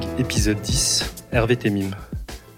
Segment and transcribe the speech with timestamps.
[0.00, 1.90] Dialogue, épisode 10, Hervé Temim.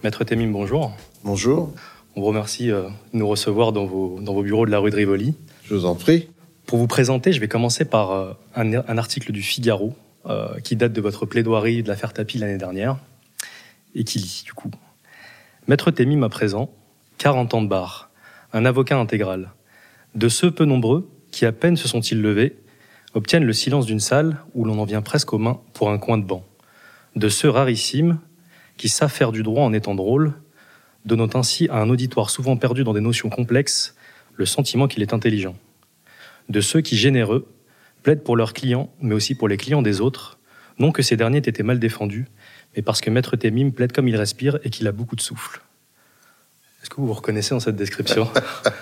[0.02, 0.92] Maître Temim, bonjour.
[1.24, 1.72] Bonjour.
[2.14, 4.90] On vous remercie euh, de nous recevoir dans vos, dans vos bureaux de la rue
[4.90, 5.34] de Rivoli.
[5.64, 6.28] Je vous en prie.
[6.66, 9.94] Pour vous présenter, je vais commencer par euh, un, un article du Figaro
[10.26, 12.98] euh, qui date de votre plaidoirie de l'affaire Tapi l'année dernière
[13.94, 14.70] et qui lit du coup.
[15.68, 16.70] Maître Temim à présent,
[17.18, 18.10] 40 ans de bar,
[18.52, 19.50] un avocat intégral.
[20.14, 22.56] De ceux peu nombreux qui à peine se sont-ils levés,
[23.14, 26.18] obtiennent le silence d'une salle où l'on en vient presque aux mains pour un coin
[26.18, 26.44] de banc.
[27.16, 28.18] De ceux rarissimes
[28.76, 30.32] qui savent faire du droit en étant drôles,
[31.04, 33.94] donnant ainsi à un auditoire souvent perdu dans des notions complexes
[34.36, 35.56] le sentiment qu'il est intelligent.
[36.48, 37.46] De ceux qui, généreux,
[38.02, 40.38] plaident pour leurs clients, mais aussi pour les clients des autres,
[40.78, 42.26] non que ces derniers aient été mal défendus,
[42.74, 45.62] mais parce que Maître Temim plaide comme il respire et qu'il a beaucoup de souffle.
[46.82, 48.28] Est-ce que vous vous reconnaissez dans cette description?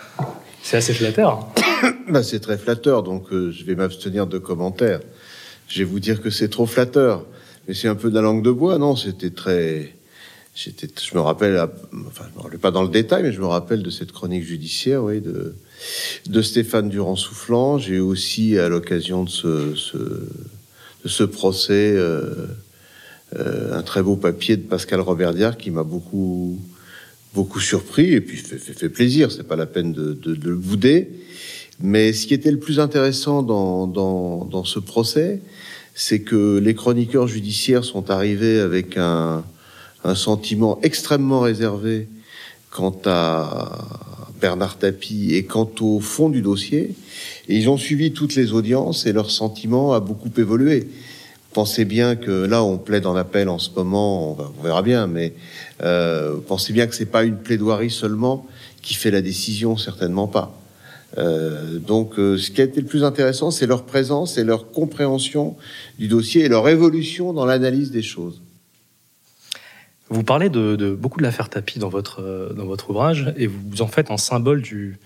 [0.62, 1.48] C'est assez flatteur.
[2.08, 5.00] bah, c'est très flatteur, donc euh, je vais m'abstenir de commentaires.
[5.68, 7.24] Je vais vous dire que c'est trop flatteur.
[7.70, 8.96] Mais c'est un peu de la langue de bois, non?
[8.96, 9.94] C'était très...
[10.56, 11.56] Je me rappelle,
[12.04, 14.42] enfin, je me rappelle pas dans le détail, mais je me rappelle de cette chronique
[14.42, 15.54] judiciaire, oui, de,
[16.26, 17.78] de Stéphane Durand-Soufflant.
[17.78, 19.76] J'ai aussi, à l'occasion de ce,
[21.06, 22.34] ce, procès, euh,
[23.38, 26.58] euh, un très beau papier de Pascal Roberdière qui m'a beaucoup,
[27.34, 29.30] beaucoup surpris et puis fait, fait, fait plaisir.
[29.30, 31.08] C'est pas la peine de, le bouder.
[31.78, 35.40] Mais ce qui était le plus intéressant dans, dans ce procès,
[36.00, 39.44] c'est que les chroniqueurs judiciaires sont arrivés avec un,
[40.02, 42.08] un sentiment extrêmement réservé
[42.70, 43.76] quant à
[44.40, 46.94] Bernard Tapie et quant au fond du dossier.
[47.48, 50.88] Et ils ont suivi toutes les audiences et leur sentiment a beaucoup évolué.
[51.52, 55.06] Pensez bien que là, on plaide en appel en ce moment, on, on verra bien,
[55.06, 55.34] mais
[55.82, 58.46] euh, pensez bien que c'est pas une plaidoirie seulement
[58.80, 60.59] qui fait la décision, certainement pas.
[61.18, 64.70] Euh, donc, euh, ce qui a été le plus intéressant, c'est leur présence et leur
[64.70, 65.56] compréhension
[65.98, 68.40] du dossier et leur évolution dans l'analyse des choses.
[70.08, 73.46] Vous parlez de, de beaucoup de l'affaire Tapie dans votre, euh, dans votre ouvrage et
[73.46, 74.98] vous en faites un symbole du,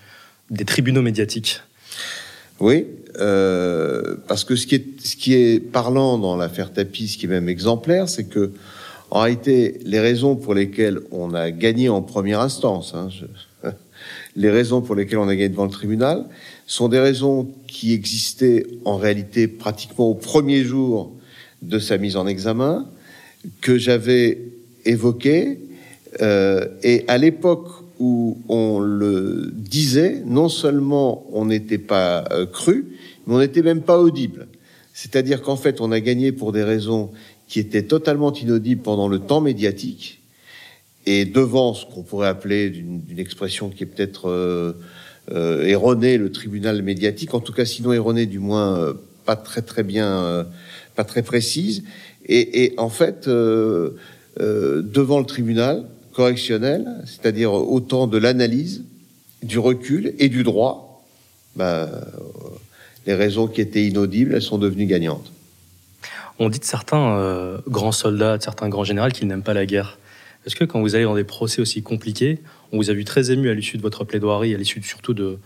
[0.49, 1.61] des tribunaux médiatiques.
[2.59, 2.87] Oui,
[3.19, 7.25] euh, parce que ce qui, est, ce qui est parlant dans l'affaire Tapie, ce qui
[7.25, 8.51] est même exemplaire, c'est que
[9.11, 13.25] en réalité, les raisons pour lesquelles on a gagné en première instance, hein, je,
[14.35, 16.25] les raisons pour lesquelles on a gagné devant le tribunal,
[16.67, 21.13] sont des raisons qui existaient en réalité pratiquement au premier jour
[21.61, 22.87] de sa mise en examen,
[23.61, 24.39] que j'avais
[24.85, 25.59] évoquées,
[26.21, 27.69] euh, et à l'époque
[27.99, 32.85] où on le disait, non seulement on n'était pas euh, cru,
[33.25, 34.47] mais on n'était même pas audible.
[34.93, 37.11] C'est-à-dire qu'en fait, on a gagné pour des raisons
[37.47, 40.21] qui étaient totalement inaudibles pendant le temps médiatique
[41.05, 44.73] et devant ce qu'on pourrait appeler d'une expression qui est peut-être euh,
[45.31, 48.93] euh, erronée, le tribunal médiatique, en tout cas sinon erronée, du moins euh,
[49.25, 50.43] pas très très bien, euh,
[50.95, 51.83] pas très précise.
[52.25, 53.91] Et, et en fait, euh,
[54.37, 58.83] devant le tribunal, correctionnel, c'est-à-dire autant de l'analyse,
[59.43, 61.05] du recul et du droit,
[61.55, 61.89] bah,
[63.05, 65.31] les raisons qui étaient inaudibles, elles sont devenues gagnantes.
[66.39, 69.65] On dit de certains euh, grands soldats, de certains grands généraux qu'ils n'aiment pas la
[69.65, 69.97] guerre.
[70.45, 72.39] Est-ce que quand vous allez dans des procès aussi compliqués,
[72.71, 75.39] on vous a vu très ému à l'issue de votre plaidoirie, à l'issue surtout de,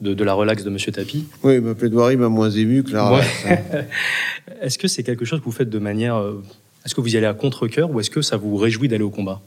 [0.00, 3.08] de, de, la relaxe de Monsieur Tapie Oui, ma plaidoirie m'a moins ému que la
[3.08, 3.44] relaxe.
[3.44, 3.88] Ouais.
[4.62, 6.16] est-ce que c'est quelque chose que vous faites de manière...
[6.16, 6.42] Euh,
[6.84, 9.10] est-ce que vous y allez à contre-cœur ou est-ce que ça vous réjouit d'aller au
[9.10, 9.40] combat?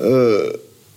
[0.00, 0.50] Euh,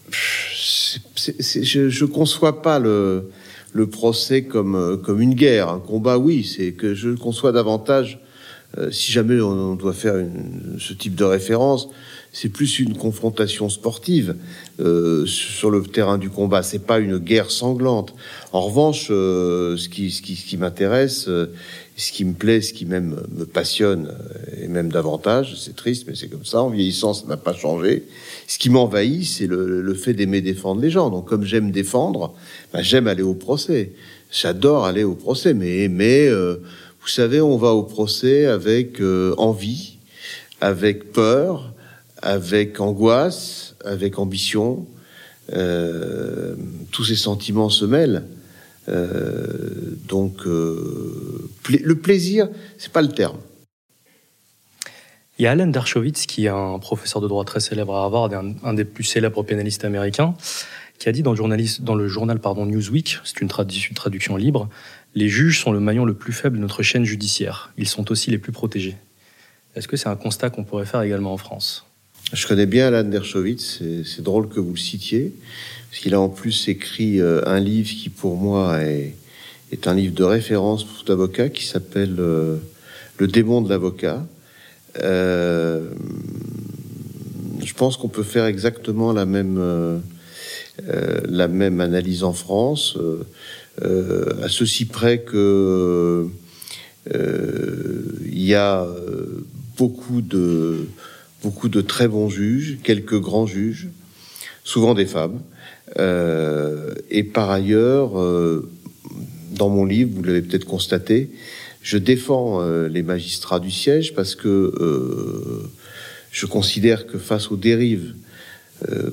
[0.10, 3.30] je, je conçois pas le,
[3.74, 5.70] le procès comme, comme une guerre.
[5.70, 8.20] Un combat, oui, c'est que je conçois davantage,
[8.78, 11.90] euh, si jamais on, on doit faire une, ce type de référence,
[12.40, 14.36] c'est plus une confrontation sportive
[14.80, 16.62] euh, sur le terrain du combat.
[16.62, 18.14] C'est pas une guerre sanglante.
[18.54, 21.48] En revanche, euh, ce qui, ce qui, ce qui m'intéresse, euh,
[21.96, 26.06] ce qui me plaît, ce qui même me passionne, euh, et même davantage, c'est triste,
[26.08, 26.62] mais c'est comme ça.
[26.62, 28.04] En vieillissant, ça n'a pas changé.
[28.46, 31.10] Ce qui m'envahit, c'est le, le, fait d'aimer défendre les gens.
[31.10, 32.36] Donc, comme j'aime défendre,
[32.72, 33.94] ben, j'aime aller au procès.
[34.32, 36.58] J'adore aller au procès, mais mais euh,
[37.02, 39.98] vous savez, on va au procès avec euh, envie,
[40.62, 41.74] avec peur
[42.22, 44.86] avec angoisse, avec ambition.
[45.54, 46.56] Euh,
[46.92, 48.24] tous ces sentiments se mêlent.
[48.90, 53.38] Euh, donc, euh, le plaisir, c'est pas le terme.
[55.40, 58.32] Il y a Alan Dershowitz, qui est un professeur de droit très célèbre à Harvard,
[58.64, 60.34] un, des plus célèbres pénalistes américains,
[60.98, 64.68] qui a dit dans le, journal pardon, Newsweek, c'est une, une traduction libre,
[65.14, 67.72] les juges sont le maillon le plus faible de notre chaîne judiciaire.
[67.78, 68.98] Ils sont aussi les plus protégés.
[69.76, 71.87] Est-ce que c'est un constat qu'on pourrait faire également en France?
[72.34, 75.34] Je connais bien Alan Dershowitz, c'est drôle que vous le citiez,
[75.90, 79.16] parce qu'il a en plus écrit euh, un livre qui pour moi est,
[79.72, 82.58] est un livre de référence pour tout avocat qui s'appelle euh,
[83.18, 84.26] Le démon de l'avocat,
[84.96, 85.84] je
[87.76, 90.02] pense qu'on peut faire exactement la même,
[91.30, 92.98] la même analyse en France,
[93.80, 96.28] à ceci près que
[97.14, 98.88] il y a
[99.78, 100.88] beaucoup de,
[101.44, 103.88] beaucoup de très bons juges, quelques grands juges,
[104.64, 105.42] souvent des femmes.
[105.98, 108.70] Euh, et par ailleurs, euh,
[109.52, 111.32] dans mon livre, vous l'avez peut-être constaté,
[111.82, 114.74] je défends euh, les magistrats du siège parce que
[116.32, 118.14] je considère que face aux dérives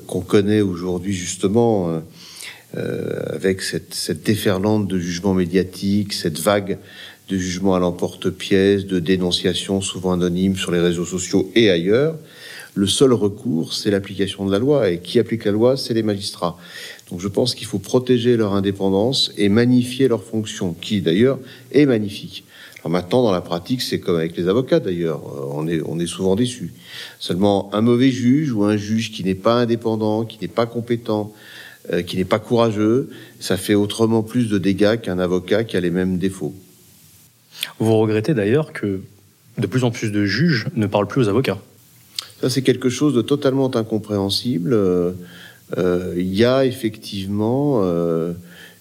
[0.05, 2.03] qu'on connaît aujourd'hui justement,
[2.73, 6.77] avec cette déferlante de jugements médiatiques, cette vague
[7.29, 12.15] de jugements à l'emporte-pièce, de dénonciations souvent anonymes sur les réseaux sociaux et ailleurs,
[12.75, 14.89] le seul recours, c'est l'application de la loi.
[14.89, 16.57] Et qui applique la loi, c'est les magistrats.
[17.09, 21.39] Donc je pense qu'il faut protéger leur indépendance et magnifier leur fonction, qui d'ailleurs
[21.71, 22.43] est magnifique.
[22.79, 25.21] Alors maintenant, dans la pratique, c'est comme avec les avocats d'ailleurs.
[25.25, 26.73] Euh, on est, on est souvent déçus.
[27.17, 31.33] Seulement, un mauvais juge ou un juge qui n'est pas indépendant, qui n'est pas compétent,
[31.93, 35.79] euh, qui n'est pas courageux, ça fait autrement plus de dégâts qu'un avocat qui a
[35.79, 36.53] les mêmes défauts.
[37.79, 39.01] Vous regrettez d'ailleurs que
[39.57, 41.59] de plus en plus de juges ne parlent plus aux avocats.
[42.41, 44.73] Ça, c'est quelque chose de totalement incompréhensible.
[44.73, 45.11] Euh,
[45.77, 48.33] euh, il y a effectivement euh,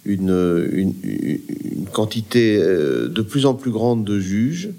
[0.05, 4.71] une, une, une, quantité de plus en plus grande de juges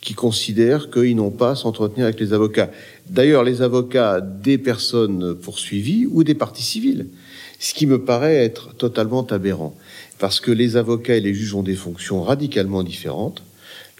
[0.00, 2.70] qui considèrent qu'ils n'ont pas à s'entretenir avec les avocats.
[3.08, 7.06] D'ailleurs, les avocats des personnes poursuivies ou des parties civiles,
[7.58, 9.74] ce qui me paraît être totalement aberrant,
[10.18, 13.42] parce que les avocats et les juges ont des fonctions radicalement différentes.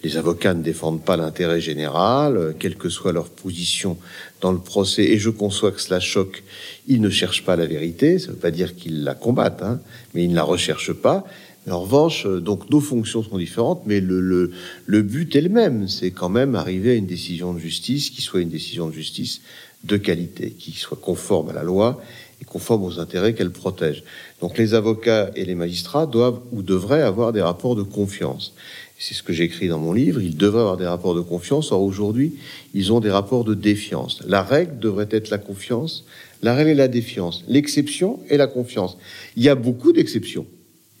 [0.03, 3.97] Les avocats ne défendent pas l'intérêt général, euh, quelle que soit leur position
[4.39, 6.43] dans le procès, et je conçois que cela choque,
[6.87, 9.81] ils ne cherchent pas la vérité, ça ne veut pas dire qu'ils la combattent, hein,
[10.13, 11.25] mais ils ne la recherchent pas.
[11.69, 14.51] En revanche, euh, donc nos fonctions sont différentes, mais le, le,
[14.85, 18.21] le but est le même, c'est quand même arriver à une décision de justice qui
[18.21, 19.41] soit une décision de justice
[19.83, 22.01] de qualité, qui soit conforme à la loi
[22.41, 24.03] et conforme aux intérêts qu'elle protège.
[24.41, 28.53] Donc les avocats et les magistrats doivent ou devraient avoir des rapports de confiance
[28.99, 31.71] c'est ce que j'écris dans mon livre, ils devraient avoir des rapports de confiance.
[31.71, 32.33] Or, aujourd'hui,
[32.73, 34.21] ils ont des rapports de défiance.
[34.27, 36.05] La règle devrait être la confiance,
[36.43, 37.45] la règle est la défiance.
[37.47, 38.97] L'exception est la confiance.
[39.37, 40.45] Il y a beaucoup d'exceptions,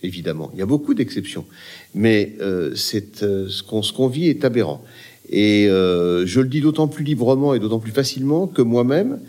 [0.01, 0.49] évidemment.
[0.53, 1.45] Il y a beaucoup d'exceptions.
[1.93, 2.73] Mais euh,
[3.21, 4.81] euh, ce qu'on vit est aberrant.
[5.29, 9.19] Et euh, je le dis d'autant plus librement et d'autant plus facilement que moi-même,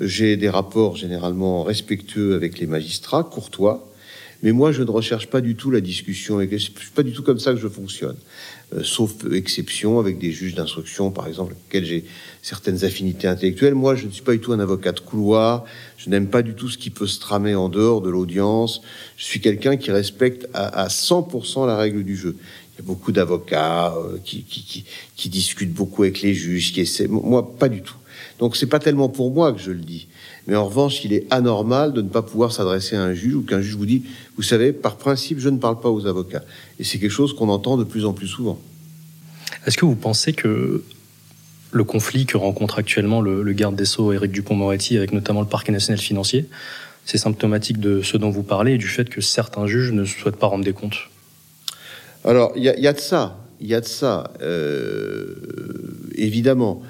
[0.00, 3.86] j'ai des rapports généralement respectueux avec les magistrats, courtois,
[4.44, 6.38] mais moi, je ne recherche pas du tout la discussion.
[6.38, 8.16] Et c'est pas du tout comme ça que je fonctionne.
[8.74, 12.04] Euh, sauf exception avec des juges d'instruction, par exemple, avec lesquels j'ai
[12.42, 13.74] certaines affinités intellectuelles.
[13.74, 15.64] Moi, je ne suis pas du tout un avocat de couloir.
[15.96, 18.82] Je n'aime pas du tout ce qui peut se tramer en dehors de l'audience.
[19.16, 22.36] Je suis quelqu'un qui respecte à, 100% la règle du jeu.
[22.76, 24.84] Il y a beaucoup d'avocats euh, qui, qui, qui,
[25.16, 27.08] qui, discutent beaucoup avec les juges, qui essaient.
[27.08, 27.96] Moi, pas du tout.
[28.38, 30.08] Donc, c'est pas tellement pour moi que je le dis.
[30.46, 33.42] Mais en revanche, il est anormal de ne pas pouvoir s'adresser à un juge ou
[33.42, 34.02] qu'un juge vous dit,
[34.36, 36.42] vous savez, par principe, je ne parle pas aux avocats.
[36.78, 38.58] Et c'est quelque chose qu'on entend de plus en plus souvent.
[39.66, 40.82] Est-ce que vous pensez que
[41.70, 45.72] le conflit que rencontre actuellement le, garde des Sceaux, Éric Dupont-Moretti, avec notamment le parquet
[45.72, 46.46] national financier,
[47.04, 50.36] c'est symptomatique de ce dont vous parlez et du fait que certains juges ne souhaitent
[50.36, 51.10] pas rendre des comptes?
[52.24, 53.38] Alors, il y, a de ça.
[53.60, 55.34] Il y a de ça, euh,
[56.14, 56.82] évidemment.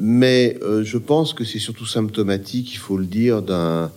[0.00, 3.90] Mais euh, je pense que c'est surtout symptomatique, il faut le dire, d'un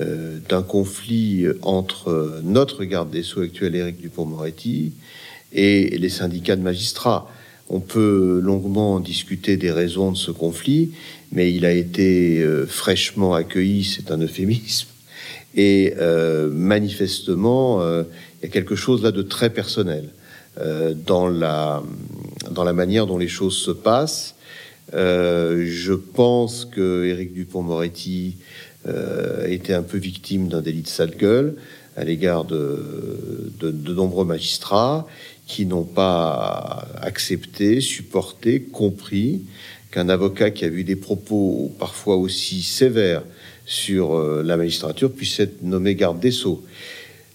[0.00, 4.92] euh, conflit entre notre garde des Sceaux actuel, Éric Dupont-Moretti,
[5.52, 7.30] et les syndicats de magistrats.
[7.70, 10.90] On peut longuement discuter des raisons de ce conflit,
[11.32, 14.88] mais il a été euh, fraîchement accueilli, c'est un euphémisme,
[15.56, 15.94] et
[16.50, 20.08] manifestement, il y a quelque chose là de très personnel
[21.06, 24.34] dans la manière dont les choses se passent
[24.92, 28.36] euh, je pense que Éric Dupont-Moretti
[28.86, 31.54] euh, était un peu victime d'un délit de sale gueule
[31.96, 35.06] à l'égard de, de, de, nombreux magistrats
[35.46, 39.42] qui n'ont pas accepté, supporté, compris
[39.90, 43.22] qu'un avocat qui a vu des propos parfois aussi sévères
[43.64, 46.62] sur euh, la magistrature puisse être nommé garde des sceaux.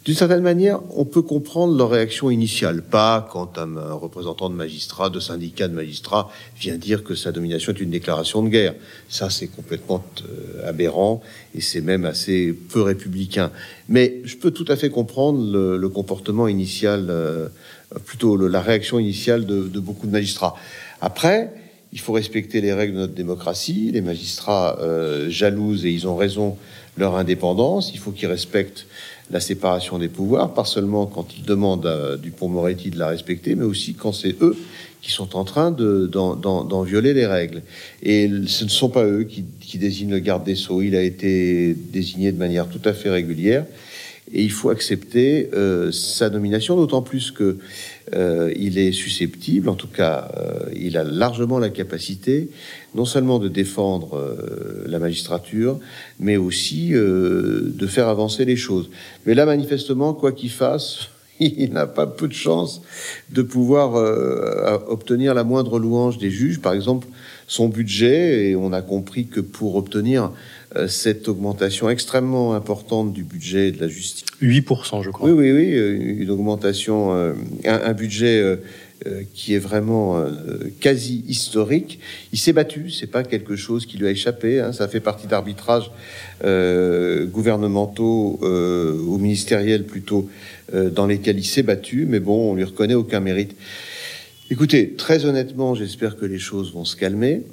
[0.09, 5.11] D'une certaine manière, on peut comprendre leur réaction initiale, pas quand un, représentant de magistrat,
[5.11, 8.73] de syndicat de magistrats vient dire que sa domination est une déclaration de guerre.
[9.07, 11.21] Ça, c'est complètement euh, aberrant
[11.53, 13.51] et c'est même assez peu républicain.
[13.87, 17.47] Mais je peux tout à fait comprendre le, comportement initial, euh,
[18.03, 20.55] plutôt la réaction initiale de, de, beaucoup de magistrats.
[21.01, 21.53] Après,
[21.93, 23.91] il faut respecter les règles de notre démocratie.
[23.93, 26.57] Les magistrats euh, jalousent et ils ont raison
[26.97, 27.91] leur indépendance.
[27.93, 28.87] Il faut qu'ils respectent
[29.31, 33.65] la séparation des pouvoirs, pas seulement quand ils demandent à Dupont-Moretti de la respecter, mais
[33.65, 34.55] aussi quand c'est eux
[35.01, 37.61] qui sont en train d'en violer les règles.
[38.03, 40.81] Et ce ne sont pas eux qui, désignent le garde des Sceaux.
[40.81, 43.65] Il a été désigné de manière tout à fait régulière
[44.33, 47.57] et il faut accepter euh, sa nomination, d'autant plus que
[48.15, 52.49] euh, il est susceptible, en tout cas, euh, il a largement la capacité,
[52.95, 55.79] non seulement de défendre euh, la magistrature,
[56.19, 58.89] mais aussi de faire avancer les choses.
[59.25, 62.81] Mais là, manifestement, quoi qu'il fasse, il n'a pas peu de chance
[63.31, 63.93] de pouvoir
[64.87, 66.59] obtenir la moindre louange des juges.
[66.59, 67.07] Par exemple,
[67.47, 70.31] son budget, et on a compris que pour obtenir
[70.87, 74.25] cette augmentation extrêmement importante du budget de la justice.
[74.41, 75.29] 8%, je crois.
[75.29, 77.33] Oui, oui, oui, euh, une augmentation, euh,
[77.65, 78.57] un, un, budget
[79.33, 80.21] qui est vraiment
[80.81, 81.99] quasi historique.
[82.33, 84.59] Il s'est battu, c'est pas quelque chose qui lui a échappé.
[84.59, 85.89] Hein, ça fait partie d'arbitrages
[86.43, 90.29] gouvernementaux ou ministériels plutôt
[90.73, 93.55] dans lesquels il s'est battu, mais bon, on lui reconnaît aucun mérite.
[94.51, 97.43] Écoutez, très honnêtement, j'espère que les choses vont se calmer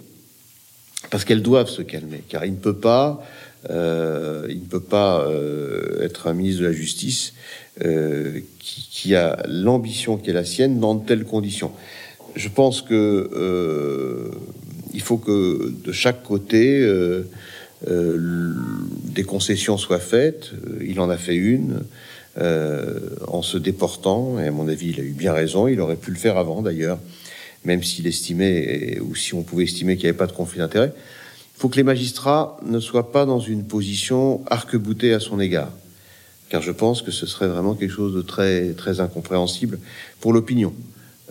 [1.11, 3.25] parce qu'elles doivent se calmer, car il ne peut pas,
[3.71, 7.33] euh, il ne peut pas euh, être un ministre de la Justice
[7.85, 11.73] euh, qui, qui, a l'ambition qui est la sienne dans de telles conditions.
[12.35, 14.31] Je pense que euh,
[14.95, 17.25] il faut que de chaque côté euh,
[17.85, 20.53] des concessions soient faites.
[20.81, 21.83] Il en a fait une.
[23.29, 26.11] en se déportant, et à mon avis, il a eu bien raison, il aurait pu
[26.11, 26.99] le faire avant d'ailleurs,
[27.67, 30.93] même s'il estimait, ou si on pouvait estimer qu'il n'y avait pas de conflit d'intérêt,
[30.95, 35.73] il faut que les magistrats ne soient pas dans une position arc-boutée à son égard.
[36.49, 39.79] Car je pense que ce serait vraiment quelque chose de très, très incompréhensible
[40.21, 40.73] pour l'opinion.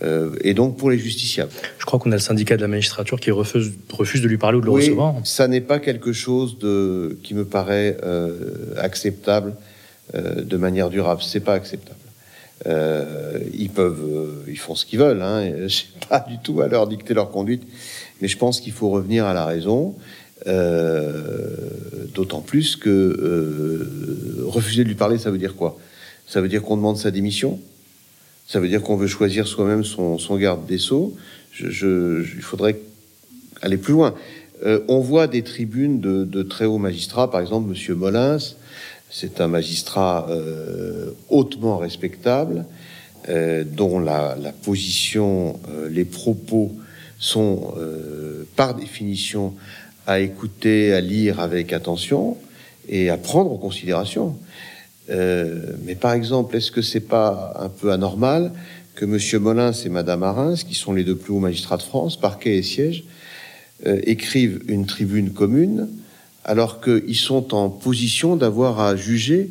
[0.04, 1.52] Euh, et donc pour les justiciables.
[1.80, 4.58] Je crois qu'on a le syndicat de la magistrature qui refuse, refuse de lui parler
[4.58, 5.16] ou de le oui, recevoir.
[5.24, 9.56] Ça n'est pas quelque chose de, qui me paraît euh, acceptable
[10.14, 11.22] euh, de manière durable.
[11.24, 12.00] C'est pas acceptable.
[12.68, 15.22] Euh, ils peuvent, euh, ils font ce qu'ils veulent.
[15.22, 17.64] Hein, sais pas du tout à leur dicter leur conduite,
[18.22, 19.96] mais je pense qu'il faut revenir à la raison.
[20.48, 21.56] Euh,
[22.14, 25.78] D'autant plus que euh, refuser de lui parler, ça veut dire quoi?
[26.28, 27.60] Ça veut dire qu'on demande sa démission?
[28.48, 31.14] Ça veut dire qu'on veut choisir soi-même son, son, garde des sceaux?
[31.52, 32.80] Je, je, il faudrait
[33.62, 34.16] aller plus loin.
[34.64, 38.38] Euh, on voit des tribunes de, de, très hauts magistrats, par exemple Monsieur Molins,
[39.18, 42.66] c'est un magistrat euh, hautement respectable,
[43.30, 46.74] euh, dont la, position, euh, les propos
[47.18, 47.74] sont
[48.58, 49.54] par définition
[50.06, 52.38] à écouter, à lire avec attention
[52.90, 54.36] et à prendre en considération.
[55.08, 58.52] Mais par exemple, est-ce que c'est pas un peu anormal
[58.96, 62.20] que Monsieur Molins et Madame Arins, qui sont les deux plus hauts magistrats de France,
[62.20, 63.06] parquet et siège,
[63.86, 65.88] écrivent une tribune commune
[66.46, 69.50] alors qu'ils sont en position d'avoir à juger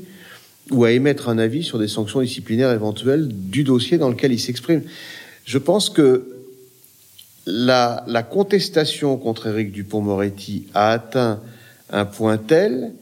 [0.70, 4.40] ou à émettre un avis sur des sanctions disciplinaires éventuelles du dossier dans lequel ils
[4.40, 4.84] s'expriment.
[5.44, 6.28] Je pense que
[7.46, 11.40] la, la, contestation contre Éric Dupont-Moretti a atteint
[11.90, 12.92] un point tel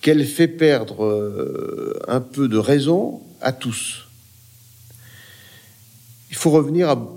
[0.00, 4.08] qu'elle fait perdre euh, un peu de raison à tous.
[6.30, 7.08] Il faut revenir à,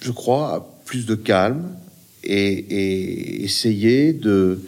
[0.00, 1.76] je crois, à plus de calme
[2.22, 4.60] et, et essayer de,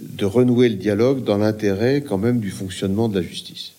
[0.00, 3.72] de renouer le dialogue dans l'intérêt quand même du fonctionnement de la justice.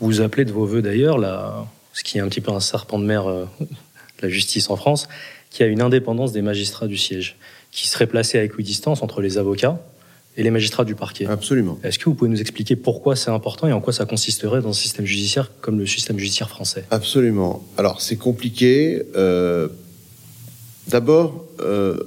[0.00, 1.18] Vous appelez de vos voeux d'ailleurs
[1.92, 3.44] ce qui est un petit peu un serpent de mer euh,
[4.22, 5.08] la justice en France,
[5.50, 7.36] qui a une indépendance des magistrats du siège,
[7.70, 9.78] qui serait placée à équidistance entre les avocats
[10.36, 11.26] et les magistrats du parquet.
[11.26, 11.78] Absolument.
[11.84, 14.70] Est-ce que vous pouvez nous expliquer pourquoi c'est important et en quoi ça consisterait dans
[14.70, 16.84] un système judiciaire comme le système judiciaire français?
[16.90, 17.64] Absolument.
[17.76, 19.02] Alors c'est compliqué.
[19.14, 19.68] Euh,
[20.88, 21.98] D'abord, euh,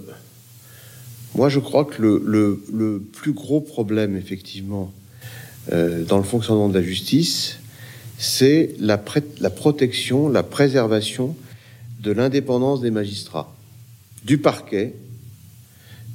[1.37, 4.91] moi je crois que le, le, le, plus gros problème effectivement
[5.71, 7.59] euh, dans le fonctionnement de la justice,
[8.17, 9.01] c'est la,
[9.39, 11.35] la protection, la préservation
[11.99, 13.55] de l'indépendance des magistrats,
[14.23, 14.95] du parquet,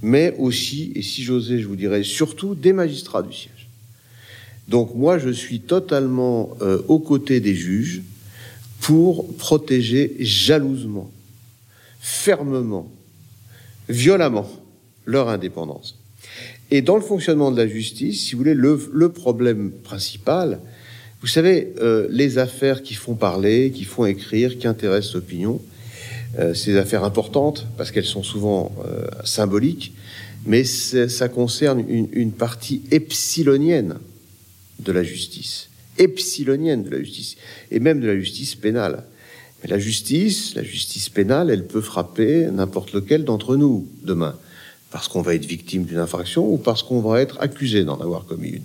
[0.02, 3.68] mais aussi, et si j'osais, je vous dirais surtout, des magistrats du siège.
[4.66, 8.02] Donc moi, je suis totalement euh, aux côtés des juges
[8.80, 11.12] pour protéger jalousement,
[12.00, 12.90] fermement,
[13.88, 14.50] violemment
[15.04, 15.98] leur indépendance.
[16.70, 20.60] Et dans le fonctionnement de la justice, si vous voulez, le, le problème principal,
[21.22, 25.60] vous savez, euh, les affaires qui font parler, qui font écrire, qui intéressent l'opinion,
[26.38, 29.92] euh, ces affaires importantes, parce qu'elles sont souvent euh, symboliques,
[30.46, 33.98] mais ça concerne une, une, partie epsilonienne
[34.80, 35.68] de la justice,
[35.98, 37.36] epsilonienne de la justice,
[37.70, 39.04] et même de la justice pénale.
[39.62, 44.36] Mais la justice, la justice pénale, elle peut frapper n'importe lequel d'entre nous demain,
[44.92, 48.26] parce qu'on va être victime d'une infraction ou parce qu'on va être accusé d'en avoir
[48.26, 48.64] commis une.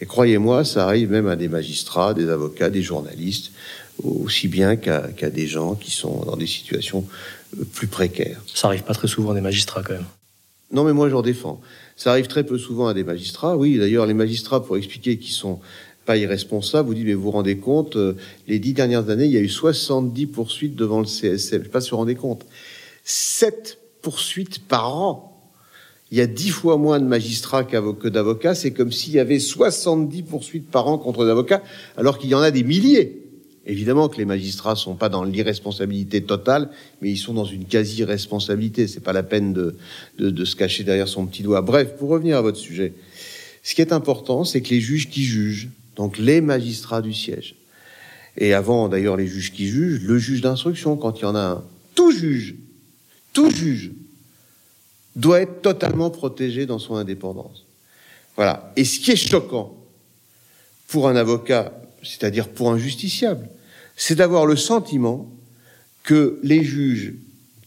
[0.00, 3.52] Et croyez-moi, ça arrive même à des magistrats, des avocats, des journalistes,
[4.02, 7.06] aussi bien qu'à des gens qui sont dans des situations
[7.58, 8.42] euh, plus précaires.
[8.52, 10.04] Ça arrive pas très souvent à des magistrats quand même.
[10.72, 11.60] Non, mais moi j'en défends.
[11.96, 13.56] Ça arrive très peu souvent à des magistrats.
[13.56, 15.60] Oui, d'ailleurs, les magistrats, pour expliquer qu'ils sont
[16.04, 18.16] pas irresponsables, vous dites, mais vous vous rendez compte, euh,
[18.48, 21.30] les dix dernières années, il y a eu 70 poursuites devant le CSM.
[21.30, 22.44] Je ne sais pas si vous vous rendez compte.
[23.04, 25.33] Sept poursuites par an
[26.14, 28.54] il y a dix fois moins de magistrats que d'avocats.
[28.54, 31.60] C'est comme s'il y avait 70 poursuites par an contre des avocats,
[31.96, 33.20] alors qu'il y en a des milliers.
[33.66, 36.70] Évidemment que les magistrats sont pas dans l'irresponsabilité totale,
[37.02, 38.86] mais ils sont dans une quasi-responsabilité.
[38.86, 41.62] C'est pas la peine de, se cacher derrière son petit doigt.
[41.62, 42.92] Bref, pour revenir à votre sujet,
[43.64, 47.56] ce qui est important, c'est que les juges qui jugent, donc les magistrats du siège,
[48.38, 51.40] et avant d'ailleurs les juges qui jugent, le juge d'instruction, quand il y en a
[51.40, 51.64] un,
[51.96, 52.54] tout juge,
[53.32, 53.90] tout juge,
[55.16, 57.64] doit être totalement protégé dans son indépendance.
[58.36, 58.72] Voilà.
[58.76, 59.76] Et ce qui est choquant
[60.88, 63.48] pour un avocat, c'est-à-dire pour un justiciable,
[63.96, 65.30] c'est d'avoir le sentiment
[66.02, 67.14] que les juges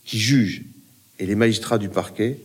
[0.05, 0.63] qui jugent
[1.19, 2.37] et les magistrats du parquet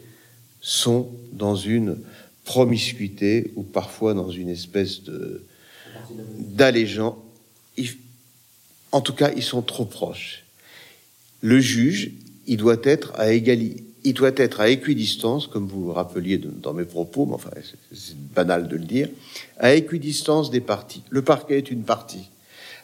[0.60, 1.98] sont dans une
[2.44, 5.44] promiscuité ou parfois dans une espèce de
[6.38, 7.16] d'allégeance.
[8.90, 10.44] En tout cas, ils sont trop proches.
[11.40, 12.12] Le juge,
[12.46, 16.84] il doit être à égalité il doit être à équidistance, comme vous rappeliez dans mes
[16.84, 17.50] propos, mais enfin,
[17.92, 19.08] c'est banal de le dire,
[19.58, 21.02] à équidistance des parties.
[21.10, 22.28] Le parquet est une partie,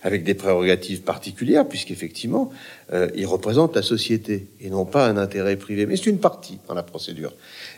[0.03, 2.53] avec des prérogatives particulières, puisqu'effectivement,
[2.93, 5.87] euh, il représente la société et non pas un intérêt privé.
[5.87, 7.33] Mais c'est une partie dans la procédure.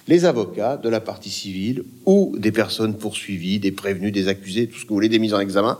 [0.06, 4.78] Les avocats de la partie civile ou des personnes poursuivies, des prévenus, des accusés, tout
[4.78, 5.78] ce que vous voulez, des mises en examen,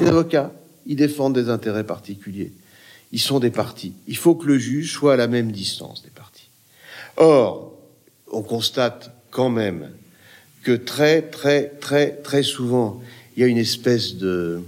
[0.00, 0.52] les avocats,
[0.86, 2.52] ils défendent des intérêts particuliers.
[3.12, 3.94] Ils sont des parties.
[4.06, 6.37] Il faut que le juge soit à la même distance des parties.
[7.18, 7.72] Or,
[8.30, 9.90] on constate quand même
[10.62, 13.00] que très, très, très, très souvent,
[13.36, 14.62] il y a une espèce de,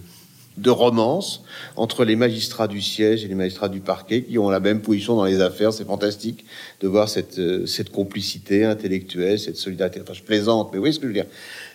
[0.57, 1.45] de romance
[1.77, 5.15] entre les magistrats du siège et les magistrats du parquet qui ont la même position
[5.15, 5.73] dans les affaires.
[5.73, 6.45] C'est fantastique
[6.81, 10.01] de voir cette, euh, cette complicité intellectuelle, cette solidarité.
[10.03, 11.27] Enfin, je plaisante, mais vous voyez ce que je veux dire.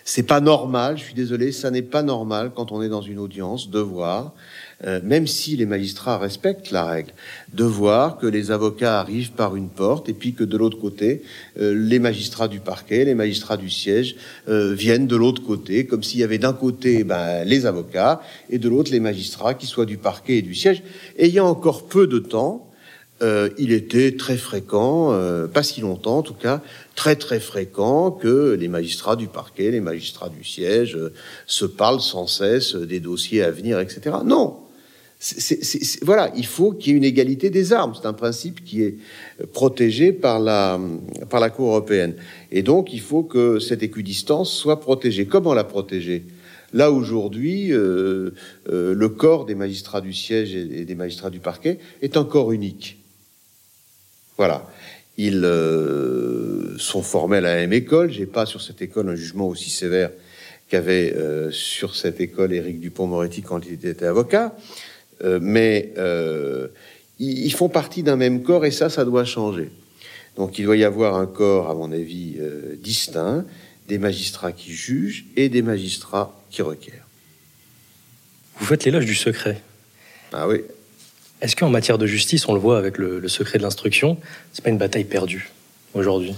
[0.04, 3.18] C'est pas normal, je suis désolé, ça n'est pas normal quand on est dans une
[3.18, 4.34] audience de voir
[4.84, 7.12] euh, même si les magistrats respectent la règle,
[7.54, 11.22] de voir que les avocats arrivent par une porte et puis que de l'autre côté,
[11.58, 14.16] euh, les magistrats du parquet, les magistrats du siège
[14.50, 18.58] euh, viennent de l'autre côté, comme s'il y avait d'un côté ben, les avocats et
[18.58, 20.82] de l'autre les magistrats qui soient du parquet et du siège.
[21.16, 22.62] Et encore peu de temps,
[23.56, 25.18] il était très fréquent,
[25.54, 26.60] pas si longtemps en tout cas,
[26.94, 30.98] très très fréquent que les magistrats du parquet, les magistrats du siège
[31.46, 34.16] se parlent sans cesse des dossiers à venir, etc.
[34.22, 34.58] Non,
[36.02, 37.94] voilà, il faut qu'il y ait une égalité des armes.
[37.94, 38.96] C'est un principe qui est
[39.52, 40.78] protégé par la,
[41.30, 42.14] par la Cour européenne.
[42.52, 45.26] Et donc, il faut que cette équidistance soit protégée.
[45.26, 46.24] Comment la protéger?
[46.72, 48.30] Là, aujourd'hui, euh,
[48.68, 52.52] euh, le corps des magistrats du siège et des magistrats du parquet est un corps
[52.52, 52.98] unique.
[54.36, 54.68] Voilà.
[55.16, 58.10] Ils euh, sont formés à la même école.
[58.10, 60.10] J'ai pas sur cette école un jugement aussi sévère
[60.68, 61.14] qu'avait
[61.52, 64.56] sur cette école Éric Dupont-Moretti quand il était avocat.
[65.24, 66.68] Euh, mais euh,
[67.18, 69.70] ils font partie d'un même corps et ça, ça doit changer.
[70.36, 73.44] Donc il doit y avoir un corps, à mon avis, euh, distinct,
[73.88, 77.06] des magistrats qui jugent et des magistrats qui requièrent.
[78.58, 79.62] Vous faites l'éloge du secret.
[80.32, 80.62] Ah oui.
[81.40, 84.18] Est-ce qu'en matière de justice, on le voit avec le, le secret de l'instruction,
[84.52, 85.50] c'est pas une bataille perdue
[85.94, 86.34] aujourd'hui?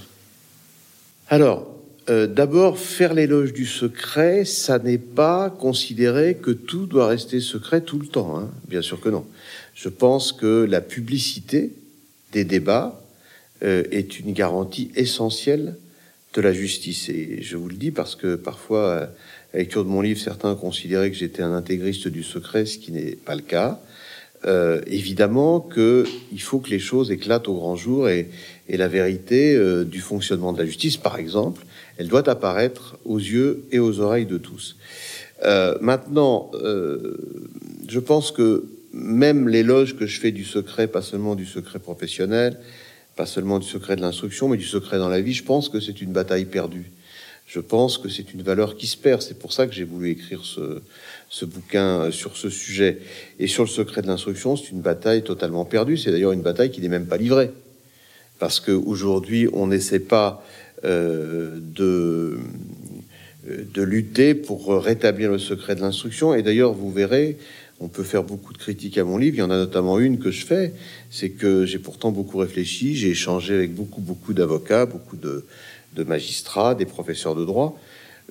[1.28, 1.66] Alors,
[2.08, 7.82] euh, d'abord, faire l'éloge du secret, ça n'est pas considérer que tout doit rester secret
[7.82, 8.38] tout le temps.
[8.38, 8.50] Hein.
[8.66, 9.26] Bien sûr que non.
[9.74, 11.72] Je pense que la publicité
[12.32, 13.02] des débats
[13.62, 15.76] euh, est une garantie essentielle
[16.34, 17.08] de la justice.
[17.08, 19.10] Et je vous le dis parce que parfois,
[19.54, 22.92] à la de mon livre, certains considéraient que j'étais un intégriste du secret, ce qui
[22.92, 23.80] n'est pas le cas.
[24.44, 28.28] Euh, évidemment qu'il faut que les choses éclatent au grand jour et,
[28.68, 31.64] la vérité euh, du fonctionnement de la justice, par exemple,
[31.98, 34.76] elle doit apparaître aux yeux et aux oreilles de tous.
[35.44, 37.16] Euh, maintenant, euh,
[37.88, 42.58] je pense que même l'éloge que je fais du secret, pas seulement du secret professionnel,
[43.16, 45.80] pas seulement du secret de l'instruction, mais du secret dans la vie, je pense que
[45.80, 46.90] c'est une bataille perdue.
[47.46, 49.22] Je pense que c'est une valeur qui se perd.
[49.22, 50.82] C'est pour ça que j'ai voulu écrire ce,
[51.30, 52.98] ce bouquin euh, sur ce sujet.
[53.38, 55.96] Et sur le secret de l'instruction, c'est une bataille totalement perdue.
[55.96, 57.50] C'est d'ailleurs une bataille qui n'est même pas livrée.
[58.38, 60.44] Parce qu'aujourd'hui, on n'essaie pas
[60.84, 62.38] de,
[63.74, 66.34] de lutter pour rétablir le secret de l'instruction.
[66.34, 67.36] Et d'ailleurs, vous verrez,
[67.80, 69.36] on peut faire beaucoup de critiques à mon livre.
[69.36, 70.72] Il y en a notamment une que je fais,
[71.10, 72.96] c'est que j'ai pourtant beaucoup réfléchi.
[72.96, 75.44] J'ai échangé avec beaucoup, beaucoup d'avocats, beaucoup de,
[75.94, 77.78] de, magistrats, des professeurs de droit.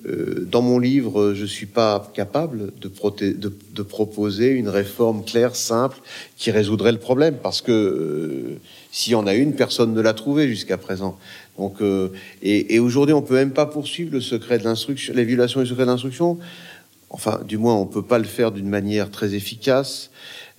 [0.06, 5.98] euh, dans mon livre, je suis pas capable de, proposer une réforme claire, simple,
[6.36, 8.60] qui résoudrait le problème, parce que euh,
[8.92, 11.18] s'il y en a une, personne ne l'a trouvée jusqu'à présent.
[11.58, 12.10] Donc, euh,
[12.42, 15.86] et, aujourd'hui, on peut même pas poursuivre le secret de l'instruction, les violations du secret
[15.86, 16.38] d'instruction.
[17.10, 20.10] Enfin, du moins, on peut pas le faire d'une manière très efficace.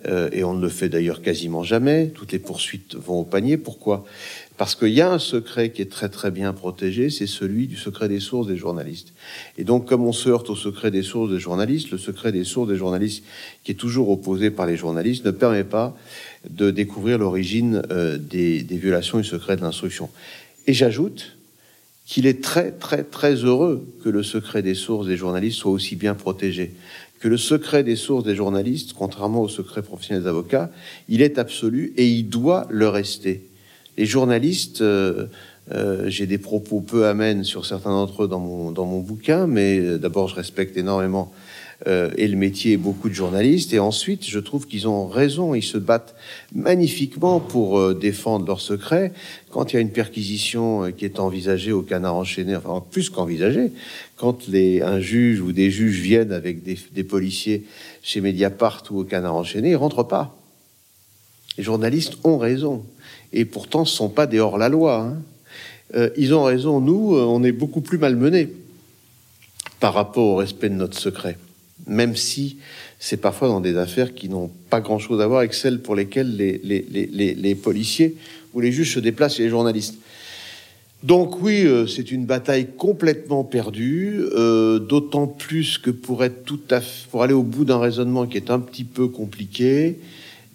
[0.08, 2.08] Euh, et on ne le fait d'ailleurs quasiment jamais.
[2.14, 3.58] Toutes les poursuites vont au panier.
[3.58, 4.06] Pourquoi?
[4.58, 7.76] Parce qu'il y a un secret qui est très très bien protégé, c'est celui du
[7.76, 9.14] secret des sources des journalistes.
[9.58, 12.44] Et donc, comme on se heurte au secret des sources des journalistes, le secret des
[12.44, 13.24] sources des journalistes,
[13.64, 15.96] qui est toujours opposé par les journalistes, ne permet pas
[16.50, 20.10] de découvrir l'origine euh, des, des violations du secret de l'instruction.
[20.68, 21.38] Et j'ajoute
[22.06, 25.96] qu'il est très très très heureux que le secret des sources des journalistes soit aussi
[25.96, 26.74] bien protégé
[27.20, 30.72] que le secret des sources des journalistes, contrairement au secret professionnel des avocats,
[31.10, 33.44] il est absolu et il doit le rester.
[33.98, 35.26] Les journalistes, euh,
[35.72, 39.48] euh, j'ai des propos peu amènes sur certains d'entre eux dans mon, dans mon bouquin,
[39.48, 41.32] mais euh, d'abord je respecte énormément
[41.88, 43.74] euh, et le métier beaucoup de journalistes.
[43.74, 45.56] Et ensuite, je trouve qu'ils ont raison.
[45.56, 46.14] Ils se battent
[46.54, 49.14] magnifiquement pour euh, défendre leurs secrets.
[49.50, 53.10] Quand il y a une perquisition euh, qui est envisagée au canard enchaîné, enfin plus
[53.10, 53.72] qu'envisagée,
[54.18, 57.64] quand les, un juge ou des juges viennent avec des, des policiers
[58.04, 60.36] chez Mediapart ou au canard enchaîné, ils rentrent pas.
[61.58, 62.84] Les journalistes ont raison.
[63.32, 65.02] Et pourtant, ce sont pas des hors-la-loi.
[65.02, 65.22] Hein.
[65.96, 66.82] Euh, ils ont raison.
[66.82, 68.50] Nous, on est beaucoup plus malmenés
[69.80, 71.38] par rapport au respect de notre secret
[71.88, 72.58] même si
[73.00, 76.36] c'est parfois dans des affaires qui n'ont pas grand-chose à voir avec celles pour lesquelles
[76.36, 78.16] les, les, les, les, policiers
[78.54, 79.96] ou les juges se déplacent chez les journalistes.
[81.02, 86.60] Donc oui, euh, c'est une bataille complètement perdue, euh, d'autant plus que pour être tout
[86.72, 90.00] à pour aller au bout d'un raisonnement qui est un petit peu compliqué,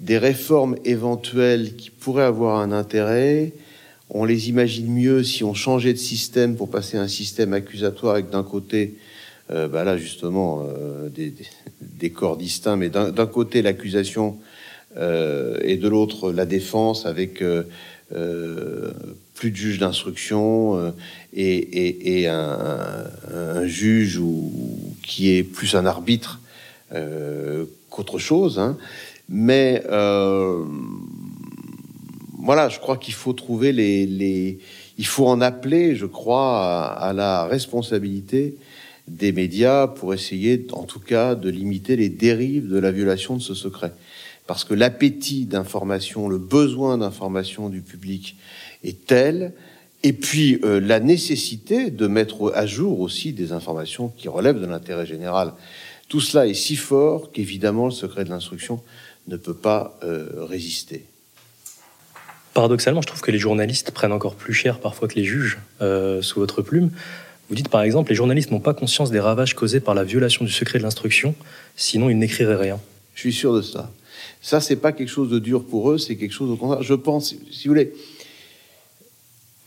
[0.00, 3.52] des réformes éventuelles qui pourraient avoir un intérêt,
[4.10, 8.14] on les imagine mieux si on changeait de système pour passer à un système accusatoire
[8.14, 8.96] avec d'un côté
[9.50, 11.34] euh, bah là justement euh, des,
[11.82, 14.38] des, corps distincts, mais d'un côté l'accusation
[14.96, 17.44] euh, et de l'autre la défense avec
[19.34, 20.94] plus de juges d'instruction
[21.34, 23.04] et, et, et un,
[23.34, 24.50] un, juge ou,
[25.02, 26.40] qui est plus un arbitre
[27.90, 28.58] qu'autre chose.
[28.58, 28.78] Hein.
[29.28, 29.82] Mais
[32.38, 34.58] voilà, je crois qu'il faut trouver les, les,
[34.96, 38.54] il faut en appeler, je crois, à, à la responsabilité
[39.08, 43.42] des médias pour essayer, en tout cas, de limiter les dérives de la violation de
[43.42, 43.92] ce secret.
[44.46, 48.36] Parce que l'appétit d'information, le besoin d'information du public
[48.82, 49.52] est tel,
[50.02, 54.66] et puis euh, la nécessité de mettre à jour aussi des informations qui relèvent de
[54.66, 55.52] l'intérêt général.
[56.08, 58.82] Tout cela est si fort qu'évidemment le secret de l'instruction
[59.28, 61.06] ne peut pas euh, résister.
[62.52, 66.22] Paradoxalement, je trouve que les journalistes prennent encore plus cher parfois que les juges euh,
[66.22, 66.90] sous votre plume.
[67.48, 70.44] Vous dites par exemple, les journalistes n'ont pas conscience des ravages causés par la violation
[70.44, 71.34] du secret de l'instruction,
[71.76, 72.80] sinon ils n'écriraient rien.
[73.14, 73.90] Je suis sûr de ça.
[74.40, 76.82] Ça, c'est pas quelque chose de dur pour eux, c'est quelque chose au contraire.
[76.82, 77.92] Je pense, si vous voulez,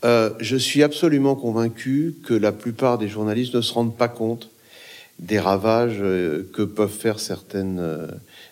[0.04, 4.50] euh, je suis absolument convaincu que la plupart des journalistes ne se rendent pas compte
[5.18, 8.06] des ravages euh, que peuvent faire certaines, euh,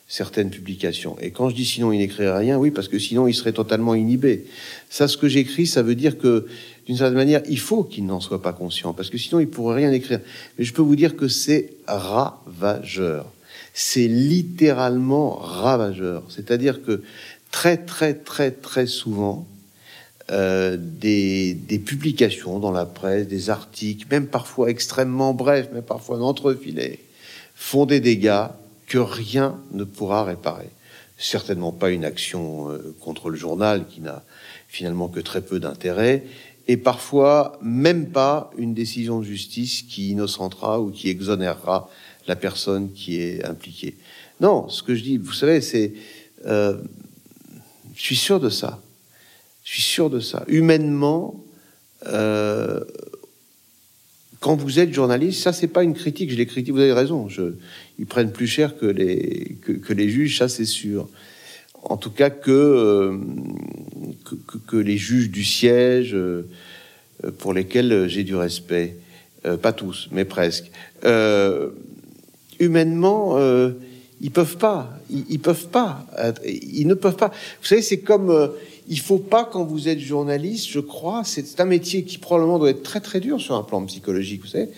[0.08, 1.16] certaines publications.
[1.20, 3.94] Et quand je dis sinon il n'écrirait rien, oui, parce que sinon il serait totalement
[3.94, 4.46] inhibé.
[4.90, 6.46] Ça, ce que j'écris, ça veut dire que
[6.86, 9.76] d'une certaine manière, il faut qu'il n'en soit pas conscient, parce que sinon il pourrait
[9.76, 10.20] rien écrire.
[10.58, 13.26] Mais je peux vous dire que c'est ravageur.
[13.74, 16.22] C'est littéralement ravageur.
[16.28, 17.02] C'est-à-dire que
[17.50, 19.46] très très très très souvent,
[20.30, 26.18] euh, des, des, publications dans la presse, des articles, même parfois extrêmement brefs, mais parfois
[26.18, 26.98] d'entrefilés,
[27.54, 28.46] font des dégâts
[28.86, 30.68] que rien ne pourra réparer.
[31.18, 34.22] Certainement pas une action euh, contre le journal qui n'a
[34.68, 36.24] finalement que très peu d'intérêt,
[36.68, 41.88] et parfois même pas une décision de justice qui innocentera ou qui exonérera
[42.26, 43.96] la personne qui est impliquée.
[44.40, 45.94] Non, ce que je dis, vous savez, c'est,
[46.46, 46.76] euh,
[47.94, 48.82] je suis sûr de ça.
[49.64, 50.44] Je suis sûr de ça.
[50.48, 51.42] Humainement,
[52.06, 52.80] euh,
[54.40, 57.28] quand vous êtes journaliste, ça c'est pas une critique, je l'ai critiqué, vous avez raison,
[57.28, 57.54] je,
[57.98, 61.08] ils prennent plus cher que les, que les juges, ça c'est sûr.
[61.82, 63.18] En tout cas que, euh,
[64.66, 66.42] que, les juges du siège, euh,
[67.38, 68.96] pour lesquels j'ai du respect.
[69.46, 70.70] Euh, pas tous, mais presque.
[71.04, 71.70] Euh,
[72.58, 73.72] humainement, euh,
[74.20, 74.98] ils peuvent pas.
[75.10, 76.06] Ils, peuvent pas.
[76.44, 77.28] Ils ne peuvent pas.
[77.60, 78.48] Vous savez, c'est comme euh,
[78.88, 82.70] il faut pas quand vous êtes journaliste, je crois, c'est un métier qui probablement doit
[82.70, 84.42] être très très dur sur un plan psychologique.
[84.42, 84.68] Vous savez,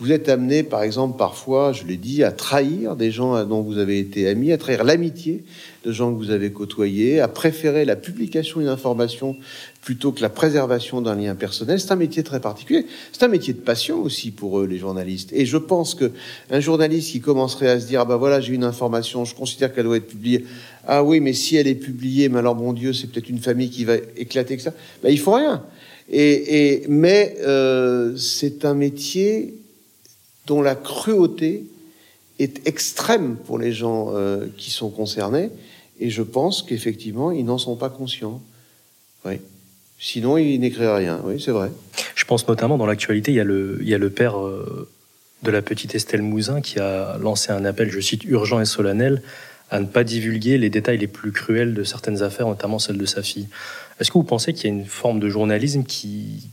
[0.00, 3.76] vous êtes amené, par exemple, parfois, je l'ai dit, à trahir des gens dont vous
[3.76, 5.44] avez été amis, à trahir l'amitié
[5.84, 9.36] de gens que vous avez côtoyés, à préférer la publication d'une information
[9.82, 11.78] plutôt que la préservation d'un lien personnel.
[11.78, 12.86] C'est un métier très particulier.
[13.12, 15.34] C'est un métier de passion aussi pour eux, les journalistes.
[15.34, 16.12] Et je pense que
[16.50, 19.74] un journaliste qui commencerait à se dire, ah ben voilà, j'ai une information, je considère
[19.74, 20.46] qu'elle doit être publiée.
[20.86, 23.68] Ah oui, mais si elle est publiée, mais alors mon Dieu, c'est peut-être une famille
[23.68, 24.72] qui va éclater que ça.
[25.02, 25.62] Ben, il faut rien.
[26.10, 29.59] Et, et mais euh, c'est un métier
[30.50, 31.64] dont la cruauté
[32.40, 35.48] est extrême pour les gens euh, qui sont concernés.
[36.00, 38.42] Et je pense qu'effectivement, ils n'en sont pas conscients.
[39.24, 39.34] Oui.
[40.00, 41.20] Sinon, ils n'écriraient rien.
[41.22, 41.70] Oui, c'est vrai.
[42.16, 44.88] Je pense notamment dans l'actualité, il y a le, père euh,
[45.44, 49.22] de la petite Estelle Mouzin qui a lancé un appel, je cite, urgent et solennel,
[49.70, 53.06] à ne pas divulguer les détails les plus cruels de certaines affaires, notamment celle de
[53.06, 53.46] sa fille.
[54.00, 56.48] Est-ce que vous pensez qu'il y a une forme de journalisme qui,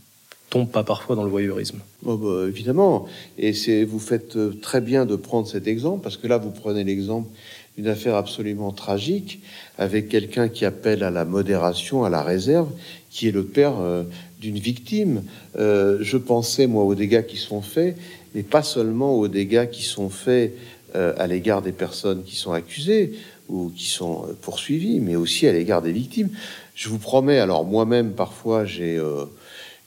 [0.50, 3.06] tombe pas parfois dans le voyeurisme oh bah, Évidemment.
[3.38, 3.52] Et
[3.84, 7.28] vous faites euh, très bien de prendre cet exemple, parce que là, vous prenez l'exemple
[7.76, 9.40] d'une affaire absolument tragique,
[9.76, 12.68] avec quelqu'un qui appelle à la modération, à la réserve,
[13.10, 14.02] qui est le père euh,
[14.40, 15.22] d'une victime.
[15.58, 17.96] Euh, je pensais, moi, aux dégâts qui sont faits,
[18.34, 20.54] mais pas seulement aux dégâts qui sont faits
[20.94, 23.12] à l'égard des personnes qui sont accusées
[23.50, 26.30] ou qui sont poursuivies, mais aussi à l'égard des victimes.
[26.74, 28.98] Je vous promets, alors moi-même, parfois, j'ai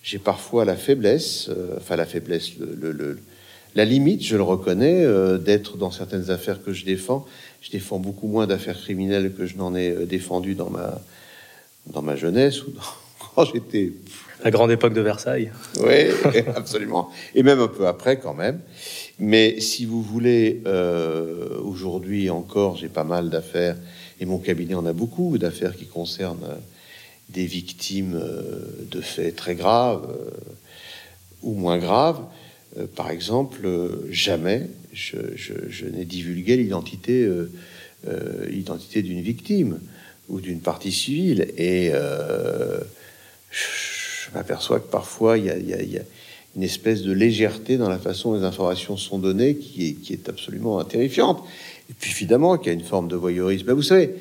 [0.03, 3.19] j'ai parfois la faiblesse, euh, enfin la faiblesse, le,
[3.75, 7.25] la limite, je le reconnais, euh, d'être dans certaines affaires que je défends.
[7.61, 10.99] Je défends beaucoup moins d'affaires criminelles que je n'en ai euh, défendu dans ma,
[11.87, 12.73] dans ma jeunesse ou
[13.35, 13.93] quand j'étais...
[14.43, 15.51] La grande époque de Versailles.
[15.81, 16.09] Oui,
[16.55, 17.09] absolument.
[17.35, 18.59] Et même un peu après quand même.
[19.19, 20.63] Mais si vous voulez,
[21.63, 23.77] aujourd'hui encore, j'ai pas mal d'affaires,
[24.19, 26.57] et mon cabinet en a beaucoup, d'affaires qui concernent
[27.33, 30.29] des victimes euh, de faits très graves euh,
[31.41, 32.21] ou moins graves.
[32.77, 33.67] Euh, par exemple,
[34.09, 35.17] jamais je,
[35.85, 37.27] n'ai divulgué l'identité
[39.01, 39.79] d'une victime
[40.29, 41.47] ou d'une partie civile.
[41.57, 41.91] Et
[43.51, 46.01] je, m'aperçois que parfois il y, a,
[46.55, 50.13] une espèce de légèreté dans la façon dont les informations sont données qui est, qui
[50.13, 51.43] est absolument terrifiante.
[51.89, 53.65] Et puis évidemment qu'il y a une forme de voyeurisme.
[53.65, 54.13] Ben, vous savez,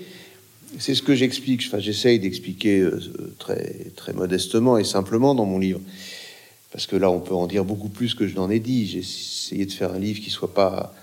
[0.78, 3.00] c'est ce que j'explique, enfin, j'essaye d'expliquer euh,
[3.38, 5.80] très, très modestement et simplement dans mon livre.
[6.72, 8.86] Parce que là, on peut en dire beaucoup plus que je n'en ai dit.
[8.86, 10.94] J'ai essayé de faire un livre qui soit pas.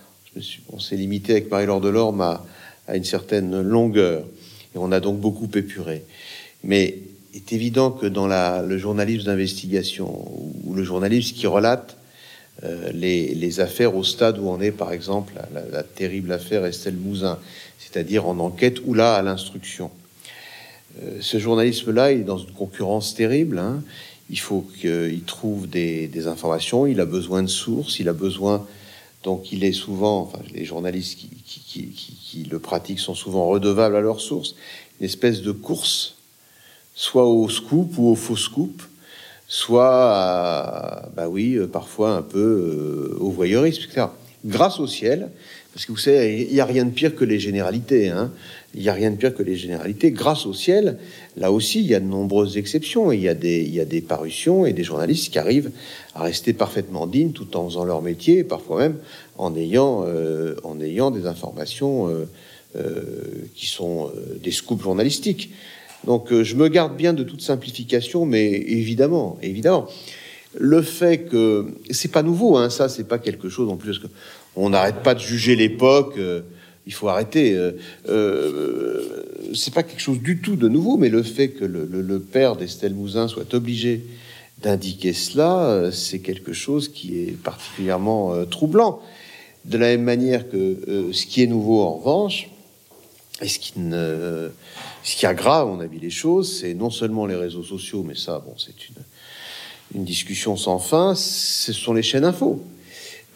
[0.71, 2.45] On s'est limité avec Marie-Laure Delorme à,
[2.95, 4.23] une certaine longueur.
[4.73, 6.03] Et on a donc beaucoup épuré.
[6.63, 6.99] Mais
[7.34, 10.08] il est évident que dans le journalisme d'investigation,
[10.63, 11.97] ou le journalisme qui relate
[12.63, 15.34] euh, les, affaires au stade où on est, par exemple,
[15.71, 17.38] la terrible affaire Estelle Mouzin,
[17.77, 19.91] c'est-à-dire en enquête ou là à l'instruction.
[21.03, 23.59] Euh, ce journalisme-là, il est dans une concurrence terrible.
[23.59, 23.83] Hein.
[24.29, 28.65] Il faut qu'il trouve des, informations, il a besoin de sources, il a besoin.
[29.23, 34.55] Donc, il est souvent, les journalistes qui, le pratiquent sont souvent redevables à leurs sources.
[34.99, 36.15] Une espèce de course,
[36.93, 38.81] soit au scoop ou au faux scoop,
[39.47, 43.83] soit, bah oui, parfois un peu euh, au voyeurisme.
[44.45, 45.31] Grâce au ciel,
[45.73, 48.10] parce que vous savez, il n'y a rien de pire que les généralités.
[48.10, 48.32] Hein.
[48.73, 50.12] Il n'y a rien de pire que les généralités.
[50.12, 50.97] Grâce au ciel,
[51.36, 53.12] là aussi, il y a de nombreuses exceptions.
[53.12, 55.71] Il y, a des, y a des parutions et des journalistes qui arrivent
[56.15, 58.97] à rester parfaitement dignes tout en faisant leur métier, parfois même
[59.38, 62.27] en ayant, euh, en ayant des informations euh,
[62.75, 63.12] euh,
[63.56, 64.12] qui sont
[64.43, 65.51] des scoops journalistiques.
[66.06, 69.88] Donc je me garde bien de toute simplification, mais évidemment, évidemment,
[70.60, 74.08] le fait que c'est pas nouveau, hein, ça c'est pas quelque chose en plus que
[74.57, 76.15] on n'arrête pas de juger l'époque.
[76.17, 76.41] Euh,
[76.85, 77.53] il faut arrêter.
[77.53, 77.73] Euh,
[78.09, 82.55] euh, c'est pas quelque chose du tout de nouveau, mais le fait que le, père
[82.55, 84.03] d'Estelle Mouzin soit obligé
[84.61, 89.01] d'indiquer cela, c'est quelque chose qui est particulièrement troublant.
[89.65, 92.49] De la même manière que ce qui est nouveau, en revanche,
[93.41, 98.03] et ce qui, aggrave, on a vu les choses, c'est non seulement les réseaux sociaux,
[98.03, 102.63] mais ça, bon, c'est une, une discussion sans fin, ce sont les chaînes infos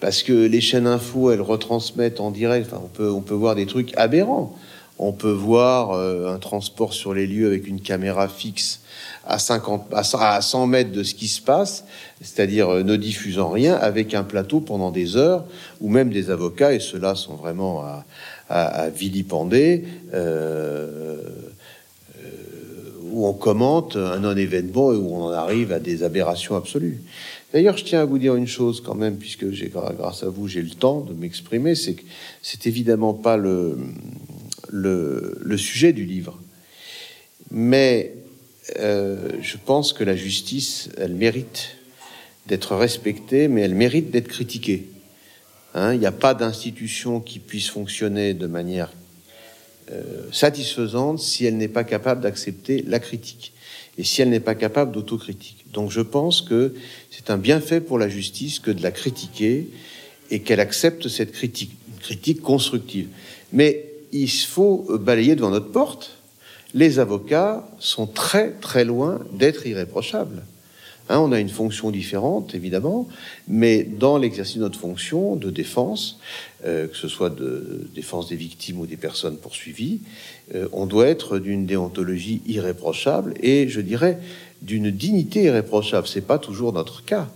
[0.02, 2.68] parce que les chaînes info, elles retransmettent en direct.
[2.68, 4.54] Enfin, on peut, on peut voir des trucs aberrants.
[4.98, 8.82] On peut voir euh, un transport sur les lieux avec une caméra fixe
[9.26, 11.86] à 50, à 100 mètres de ce qui se passe,
[12.22, 15.46] c'est-à-dire euh, ne diffusant rien, avec un plateau pendant des heures,
[15.80, 18.06] ou même des avocats, et ceux-là sont vraiment à,
[18.50, 21.18] à, vilipender, euh,
[23.12, 27.02] où on commente un non-événement et où on en arrive à des aberrations absolues.
[27.54, 29.46] D'ailleurs, je tiens à vous dire une chose quand même, puisque
[29.98, 32.04] grâce à vous, j'ai le temps de m'exprimer, c'est que
[32.42, 33.78] c'est évidemment pas le,
[34.70, 36.40] le, sujet du livre.
[37.52, 38.14] Mais
[38.80, 41.76] euh, je pense que la justice, elle mérite
[42.48, 44.88] d'être respectée, mais elle mérite d'être critiquée.
[45.74, 48.92] Hein, il n'y a pas d'institution qui puisse fonctionner de manière
[49.92, 53.54] euh, satisfaisante si elle n'est pas capable d'accepter la critique
[53.98, 55.61] et si elle n'est pas capable d'autocritique.
[55.74, 56.74] Donc je pense que
[57.10, 59.70] c'est un bienfait pour la justice que de la critiquer
[60.30, 63.08] et qu'elle accepte cette critique, une critique constructive.
[63.54, 66.18] Mais il faut balayer devant notre porte.
[66.74, 70.44] Les avocats sont très très loin d'être irréprochables.
[71.10, 73.08] Hein, on a une fonction différente, évidemment,
[73.48, 76.20] mais dans l'exercice de notre fonction de défense,
[76.64, 80.00] euh, que ce soit de défense des victimes ou des personnes poursuivies,
[80.56, 84.20] euh, on doit être d'une déontologie irréprochable et, je dirais,
[84.62, 86.08] d'une dignité irréprochable.
[86.08, 87.28] C'est pas toujours notre cas.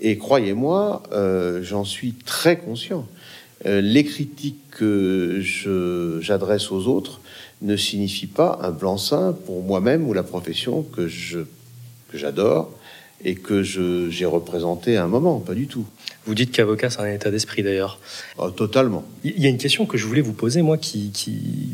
[0.00, 3.06] Et croyez-moi, euh, j'en suis très conscient.
[3.64, 5.40] les critiques que
[6.20, 7.20] j'adresse aux autres
[7.60, 11.06] ne signifient pas un blanc-seing pour moi-même ou la profession que
[12.12, 12.72] j'adore
[13.24, 15.86] et que j'ai représenté à un moment, pas du tout.
[16.26, 17.98] Vous dites qu'avocat, c'est un état d'esprit d'ailleurs.
[18.38, 19.04] Oh, totalement.
[19.24, 21.70] Il y a une question que je voulais vous poser, moi, qui, qui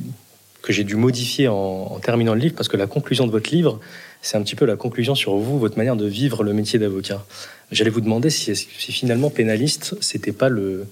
[0.62, 3.80] que j'ai dû modifier en, terminant le livre, parce que la conclusion de votre livre,
[4.22, 7.24] c'est un petit peu la conclusion sur vous, votre manière de vivre le métier d'avocat.
[7.70, 10.86] J'allais vous demander si, si, finalement pénaliste, c'était pas le,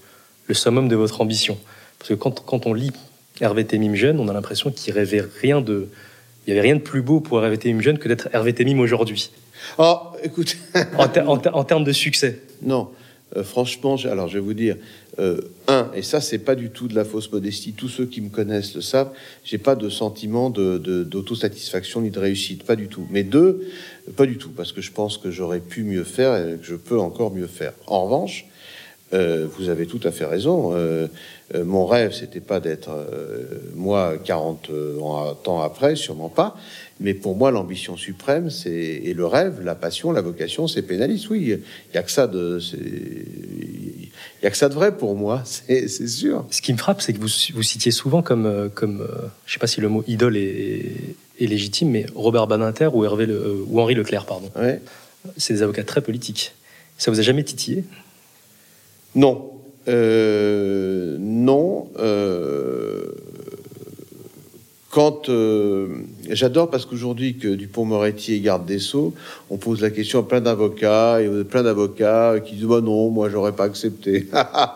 [0.47, 1.59] le, summum de votre ambition.
[1.99, 2.93] Parce que quand, quand on lit
[3.41, 5.89] Hervé Temim jeune, on a l'impression qu'il rêvait rien de,
[6.47, 8.79] il y avait rien de plus beau pour Hervé Temim jeune que d'être Hervé Temim
[8.79, 9.31] aujourd'hui.
[9.79, 10.57] Oh, écoute.
[10.99, 12.91] en, termes de succès Non.
[13.37, 14.77] Euh, franchement, alors je vais vous dire,
[15.19, 18.21] euh, un, et ça c'est pas du tout de la fausse modestie, tous ceux qui
[18.21, 19.11] me connaissent le savent,
[19.45, 23.07] j'ai pas de sentiment d'autosatisfaction ni de réussite, pas du tout.
[23.11, 23.67] Mais deux,
[24.17, 26.75] pas du tout, parce que je pense que j'aurais pu mieux faire et que je
[26.75, 27.73] peux encore mieux faire.
[27.87, 28.47] En revanche,
[29.15, 30.75] euh, vous avez tout à fait raison.
[31.55, 32.91] mon rêve, c'était pas d'être
[33.75, 34.71] moi 40
[35.47, 36.57] ans après, sûrement pas.
[36.99, 41.29] Mais pour moi, l'ambition suprême, c'est et le rêve, la passion, la vocation, c'est pénaliste.
[41.29, 44.09] Oui, il y a que ça de, il
[44.43, 46.47] y a que ça de vrai pour moi, c'est sûr.
[46.51, 49.53] Ce qui me frappe, c'est que vous, vous citiez souvent comme, euh, comme, euh, je
[49.53, 50.93] sais pas si le mot idole est,
[51.39, 54.51] est légitime, mais Robert Badinter ou Hervé le, ou Henri Leclerc, pardon.
[54.57, 54.81] Ouais.
[55.37, 56.53] C'est des avocats très politiques.
[56.99, 57.85] Ça vous a jamais titillé?
[59.15, 59.51] Non,
[59.89, 61.89] euh, non.
[61.99, 63.07] Euh,
[64.97, 65.89] quand euh,
[66.31, 69.13] j'adore parce qu'aujourd'hui que Dupont-Moretti est garde des sceaux,
[69.51, 73.29] on pose la question à plein d'avocats et plein d'avocats qui disent bah non, moi
[73.29, 74.27] j'aurais pas accepté.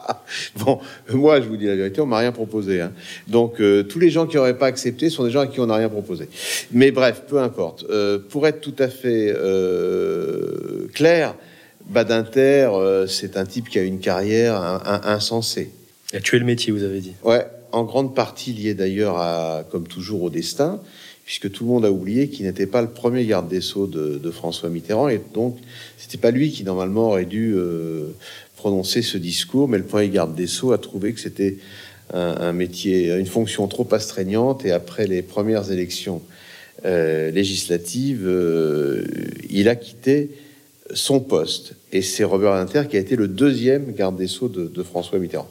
[0.56, 0.78] bon,
[1.10, 2.82] moi je vous dis la vérité, on m'a rien proposé.
[2.82, 2.92] Hein.
[3.28, 5.68] Donc euh, tous les gens qui auraient pas accepté sont des gens à qui on
[5.68, 6.28] n'a rien proposé.
[6.70, 7.86] Mais bref, peu importe.
[7.88, 9.34] Euh, pour être tout à fait
[10.92, 11.34] clair,
[11.86, 12.70] Badinter,
[13.08, 15.70] c'est un type qui a une carrière insensée.
[16.12, 17.14] Il a tué le métier, vous avez dit.
[17.24, 20.80] Ouais, en grande partie lié d'ailleurs à, comme toujours, au destin,
[21.24, 24.30] puisque tout le monde a oublié qu'il n'était pas le premier garde des sceaux de,
[24.30, 25.58] François Mitterrand, et donc
[25.96, 28.08] c'était pas lui qui normalement aurait dû euh,
[28.56, 31.58] prononcer ce discours, mais le premier garde des sceaux a trouvé que c'était
[32.12, 36.22] un, métier, une fonction trop astreignante, et après les premières élections
[36.84, 39.04] euh, législatives, euh,
[39.48, 40.30] il a quitté
[40.92, 44.82] son poste, et c'est Robert Inter qui a été le deuxième garde des sceaux de
[44.82, 45.48] François Mitterrand.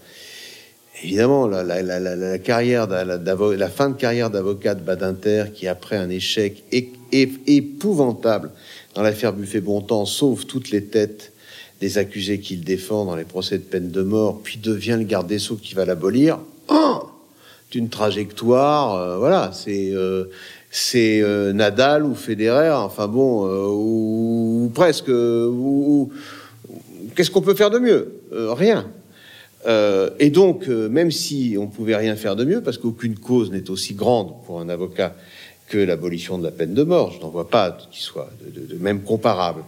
[1.03, 5.95] Évidemment, la, la, la, la carrière, la, fin de carrière d'avocat de Badinter, qui après
[5.95, 6.63] un échec
[7.12, 8.51] épouvantable
[8.95, 11.31] dans l'affaire Buffet-Bontemps, sauve toutes les têtes
[11.79, 15.27] des accusés qu'il défend dans les procès de peine de mort, puis devient le garde
[15.27, 16.39] des sceaux qui va l'abolir.
[16.67, 17.09] Oh
[17.75, 20.25] une trajectoire, euh, voilà, c'est euh,
[20.95, 25.09] euh, Nadal ou Federer, enfin bon, ou, presque.
[25.09, 26.12] Ou,
[27.15, 28.13] Qu'est-ce qu'on peut faire de mieux?
[28.31, 28.85] Rien.
[29.65, 33.52] Euh, et donc, euh, même si on pouvait rien faire de mieux, parce qu'aucune cause
[33.52, 35.15] n'est aussi grande pour un avocat
[35.67, 39.02] que l'abolition de la peine de mort, je n'en vois pas qui soit de, même
[39.02, 39.63] comparable.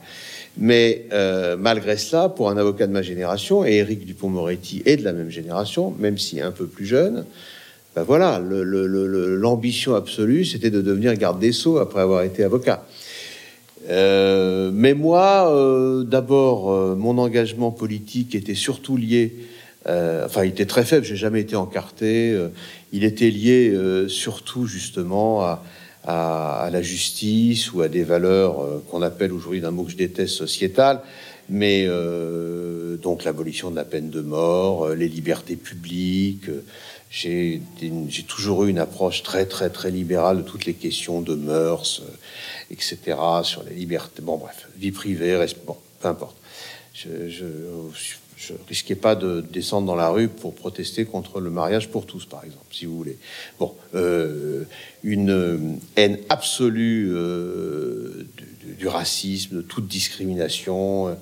[0.57, 5.03] Mais euh, malgré cela, pour un avocat de ma génération, et Éric Dupont-Moretti est de
[5.03, 7.25] la même génération, même si un peu plus jeune,
[7.95, 12.85] ben voilà, l'ambition absolue, c'était de devenir garde des sceaux après avoir été avocat.
[13.89, 19.35] mais moi, d'abord, mon engagement politique était surtout lié
[19.87, 22.31] euh, enfin, il était très faible, j'ai jamais été encarté.
[22.31, 22.49] Euh,
[22.91, 25.61] il était lié euh, surtout justement à,
[26.71, 31.01] la justice ou à des valeurs qu'on appelle aujourd'hui d'un mot que je déteste sociétal,
[31.47, 31.87] mais
[32.97, 36.49] donc l'abolition de la peine de mort, les libertés publiques.
[37.11, 37.61] J'ai
[38.27, 42.01] toujours eu une approche très très très libérale de toutes les questions de mœurs,
[42.71, 42.97] etc.
[43.43, 46.35] Sur les libertés, bon bref, vie privée, bon, peu importe.
[46.95, 47.45] Je, je,
[47.93, 48.15] je
[48.67, 52.43] risquais pas de descendre dans la rue pour protester contre le mariage pour tous, par
[52.43, 53.17] exemple, si vous voulez.
[53.59, 54.63] Bon, euh,
[55.03, 58.27] une haine absolue euh,
[58.77, 61.15] du, racisme, de toute discrimination,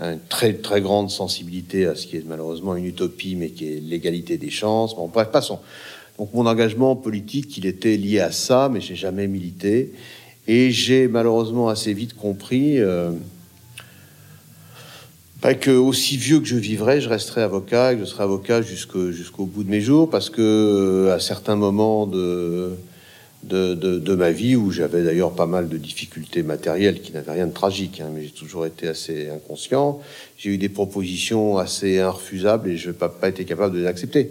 [0.00, 3.80] une très très grande sensibilité à ce qui est malheureusement une utopie, mais qui est
[3.80, 4.96] l'égalité des chances.
[4.96, 5.60] Bon, bref, passons.
[6.18, 9.92] Donc mon engagement politique, il était lié à ça, mais j'ai jamais milité.
[10.46, 13.10] Et j'ai malheureusement assez vite compris euh,
[15.44, 19.44] bah, que aussi vieux que je vivrai, je resterai avocat, que je serai avocat jusqu'au
[19.44, 22.78] bout de mes jours, parce que euh, à certains moments de
[24.16, 28.00] ma vie, où j'avais d'ailleurs pas mal de difficultés matérielles qui n'avaient rien de tragique,
[28.00, 30.00] hein, mais j'ai toujours été assez inconscient.
[30.38, 33.86] J'ai eu des propositions assez irrefusables et je n'ai pas, pas été capable de les
[33.86, 34.30] accepter.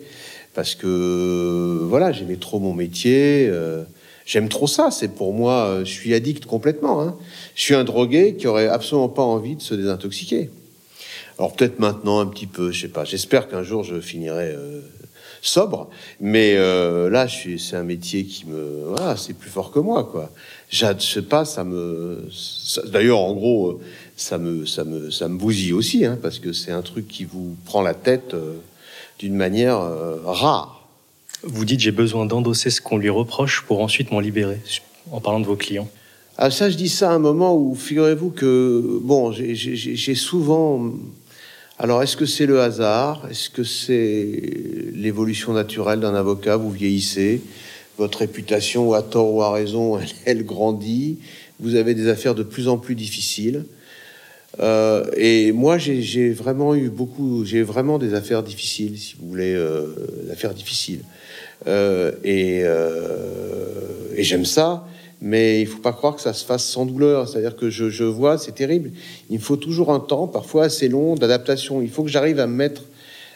[0.55, 3.47] Parce que, voilà, j'aimais trop mon métier.
[3.51, 3.83] Euh,
[4.25, 4.89] j'aime trop ça.
[4.89, 7.03] C'est pour moi, euh, je suis addict complètement.
[7.03, 7.15] Hein.
[7.53, 10.49] Je suis un drogué qui aurait absolument pas envie de se désintoxiquer.
[11.43, 13.03] Alors peut-être maintenant un petit peu, je sais pas.
[13.03, 14.79] J'espère qu'un jour je finirai euh,
[15.41, 15.89] sobre.
[16.21, 20.31] Mais euh, là, c'est un métier qui me, voilà, c'est plus fort que moi, quoi.
[20.69, 22.29] Je sais pas, ça me,
[22.85, 23.81] d'ailleurs, en gros,
[24.15, 27.25] ça me, ça me, ça me bousille aussi, hein, parce que c'est un truc qui
[27.25, 28.53] vous prend la tête euh,
[29.19, 30.87] d'une manière euh, rare.
[31.43, 34.61] Vous dites j'ai besoin d'endosser ce qu'on lui reproche pour ensuite m'en libérer,
[35.11, 35.89] en parlant de vos clients.
[36.37, 40.93] Ah ça, je dis ça à un moment où, figurez-vous que, bon, j'ai souvent
[41.83, 43.27] alors, est-ce que c'est le hasard?
[43.29, 44.39] Est-ce que c'est
[44.93, 46.55] l'évolution naturelle d'un avocat?
[46.55, 47.41] Vous vieillissez,
[47.97, 51.19] votre réputation, à tort ou à raison, elle, grandit,
[51.59, 53.65] vous avez des affaires de plus en plus difficiles.
[54.61, 59.53] Euh, et moi, j'ai vraiment eu beaucoup, j'ai vraiment des affaires difficiles, si vous voulez,
[59.53, 59.87] euh,
[60.31, 61.01] affaires difficiles.
[61.67, 62.61] Euh, et,
[64.17, 64.87] et j'aime ça
[65.23, 67.29] mais il faut pas croire que ça se fasse sans douleur.
[67.29, 68.91] C'est-à-dire que je, je vois, c'est terrible.
[69.29, 71.81] Il faut toujours un temps, parfois assez long, d'adaptation.
[71.81, 72.81] Il faut que j'arrive à me mettre,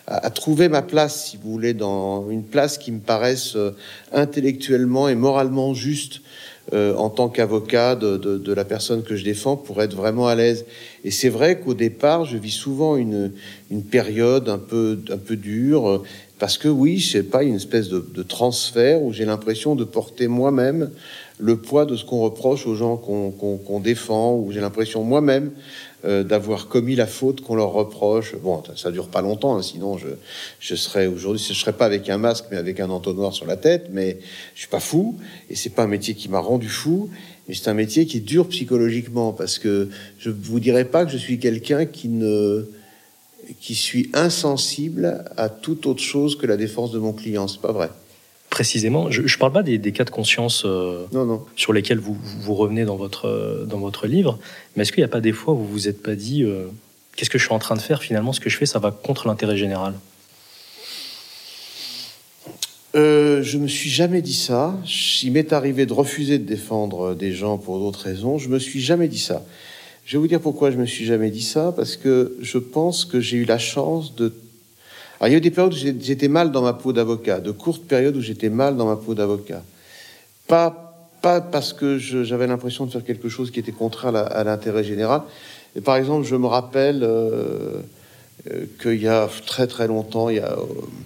[0.06, 3.72] à, trouver ma place, si vous voulez, dans une place qui me paraisse euh,
[4.12, 6.20] intellectuellement et moralement juste
[6.74, 10.28] euh, en tant qu'avocat de, de, de, la personne que je défends pour être vraiment
[10.28, 10.66] à l'aise.
[11.06, 13.32] Et c'est vrai qu'au départ, je vis souvent une,
[13.72, 16.04] une période un peu, un peu dure, euh,
[16.38, 19.86] parce que oui, je sais pas, une espèce de, de transfert où j'ai l'impression de
[19.86, 20.92] porter moi-même
[21.40, 25.52] le poids de ce qu'on reproche aux gens qu'on défend, ou j'ai l'impression moi-même
[26.06, 28.36] euh, d'avoir commis la faute qu'on leur reproche.
[28.36, 30.08] Bon, ça dure pas longtemps, hein, sinon je,
[30.60, 33.56] je serais aujourd'hui, je serais pas avec un masque, mais avec un entonnoir sur la
[33.56, 33.90] tête.
[33.92, 34.18] Mais
[34.56, 35.18] je suis pas fou,
[35.50, 37.10] et c'est pas un métier qui m'a rendu fou,
[37.48, 41.12] mais c'est un métier qui est dur psychologiquement, parce que je vous dirais pas que
[41.12, 42.66] je suis quelqu'un qui ne
[43.62, 47.48] qui suis insensible à toute autre chose que la défense de mon client.
[47.48, 47.90] C'est pas vrai
[48.58, 49.12] précisément.
[49.12, 51.06] Je ne parle pas des, cas de conscience euh,
[51.56, 54.40] sur lesquels vous, vous, revenez dans votre, euh, dans votre livre,
[54.76, 56.66] mais est-ce qu'il n'y a pas des fois où vous vous êtes pas dit euh,
[57.16, 58.90] qu'est-ce que je suis en train de faire finalement Ce que je fais, ça va
[58.90, 59.94] contre l'intérêt général?
[62.96, 64.76] Euh, je me suis jamais dit ça.
[65.22, 68.40] Il m'est arrivé de refuser de défendre des gens pour d'autres raisons.
[68.40, 69.46] Je me suis jamais dit ça.
[70.04, 73.06] Je vais vous dire pourquoi je me suis jamais dit ça, parce que je pense
[73.06, 74.34] que j'ai eu la chance de
[75.20, 77.52] alors, il y a eu des périodes où j'étais mal dans ma peau d'avocat, de
[77.52, 79.64] courtes périodes où j'étais mal dans ma peau d'avocat.
[80.48, 84.84] Pas, pas parce que j'avais l'impression de faire quelque chose qui était contraire à l'intérêt
[84.84, 85.24] général.
[85.76, 87.82] Et par exemple, je me rappelle euh,
[88.52, 90.66] euh, qu'il y a très très longtemps, il y a euh,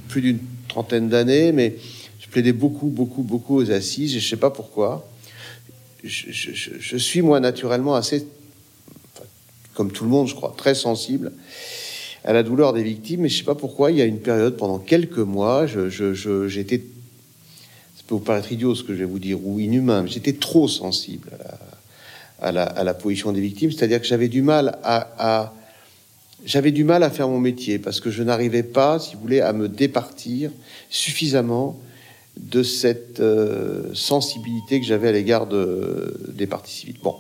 [0.10, 1.78] plus d'une trentaine d'années, mais
[2.20, 5.08] je plaidais beaucoup, beaucoup, beaucoup aux assises, et je sais pas pourquoi.
[6.04, 8.28] Je suis moi naturellement assez,
[9.74, 11.32] comme tout le monde, je crois, très sensible
[12.24, 13.22] à la douleur des victimes.
[13.22, 16.78] Mais je sais pas pourquoi, il y a une période, pendant quelques mois, j'étais,
[17.96, 20.34] ça peut vous paraître idiot ce que je vais vous dire, ou inhumain, mais j'étais
[20.34, 21.30] trop sensible
[22.42, 23.72] à la, à position des victimes.
[23.72, 25.54] C'est-à-dire que j'avais du mal à,
[26.44, 29.42] j'avais du mal à faire mon métier parce que je n'arrivais pas, si vous voulez,
[29.42, 30.52] à me départir
[30.90, 31.80] suffisamment
[32.38, 37.00] de cette euh, sensibilité que j'avais à l'égard de, des parties civiles.
[37.04, 37.16] Bon,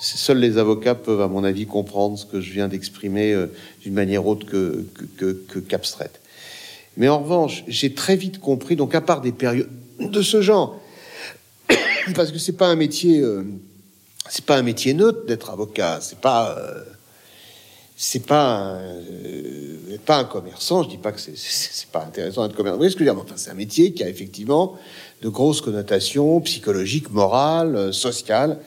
[0.00, 3.48] Seuls les avocats peuvent, à mon avis, comprendre ce que je viens d'exprimer euh,
[3.82, 4.86] d'une manière autre que,
[5.68, 6.20] qu'abstraite.
[6.96, 10.80] Mais en revanche, j'ai très vite compris, donc à part des périodes de ce genre,
[12.14, 13.44] parce que c'est pas un métier, euh,
[14.30, 16.82] c'est pas un métier neutre d'être avocat, c'est pas, euh,
[17.94, 19.02] c'est pas, un,
[20.06, 20.82] pas un commerçant.
[20.82, 22.78] Je dis pas que c'est, c'est, pas intéressant d'être commerçant.
[22.78, 24.78] Vous je veux dire enfin, C'est un métier qui a effectivement
[25.20, 28.58] de grosses connotations psychologiques, morales, sociales.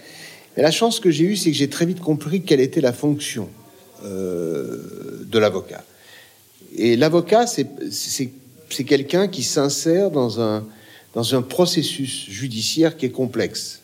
[0.55, 2.93] Mais la chance que j'ai eue, c'est que j'ai très vite compris quelle était la
[2.93, 3.49] fonction
[4.05, 5.83] euh, de l'avocat.
[6.75, 10.65] Et l'avocat, c'est quelqu'un qui s'insère dans un,
[11.13, 13.81] dans un processus judiciaire qui est complexe.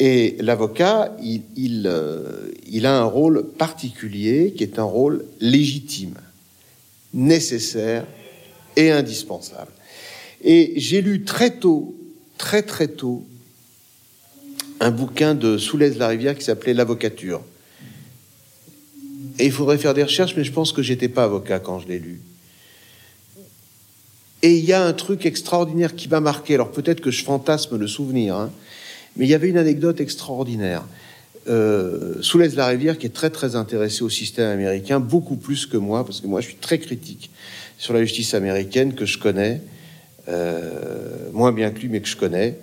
[0.00, 6.14] Et l'avocat, il, il, euh, il, a un rôle particulier qui est un rôle légitime,
[7.14, 8.06] nécessaire
[8.76, 9.70] et indispensable.
[10.42, 11.94] Et j'ai lu très tôt,
[12.36, 13.24] très très tôt,
[14.82, 17.40] un bouquin de Soulez la Rivière qui s'appelait L'avocature.
[19.38, 21.86] et il faudrait faire des recherches, mais je pense que j'étais pas avocat quand je
[21.86, 22.20] l'ai lu.
[24.42, 26.54] Et il y a un truc extraordinaire qui m'a marqué.
[26.54, 28.50] Alors peut-être que je fantasme le souvenir, hein,
[29.16, 30.82] mais il y avait une anecdote extraordinaire.
[31.48, 35.76] Euh, Soulez la Rivière, qui est très très intéressé au système américain, beaucoup plus que
[35.76, 37.30] moi, parce que moi je suis très critique
[37.78, 39.60] sur la justice américaine que je connais,
[40.28, 42.58] euh, moins bien que lui, mais que je connais.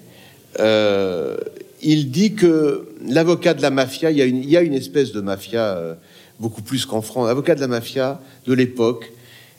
[0.60, 1.38] Euh,
[1.82, 5.96] il dit que l'avocat de la mafia, il y, a une, espèce de mafia euh,
[6.40, 7.28] beaucoup plus qu'en France.
[7.28, 9.12] L'avocat de la mafia de l'époque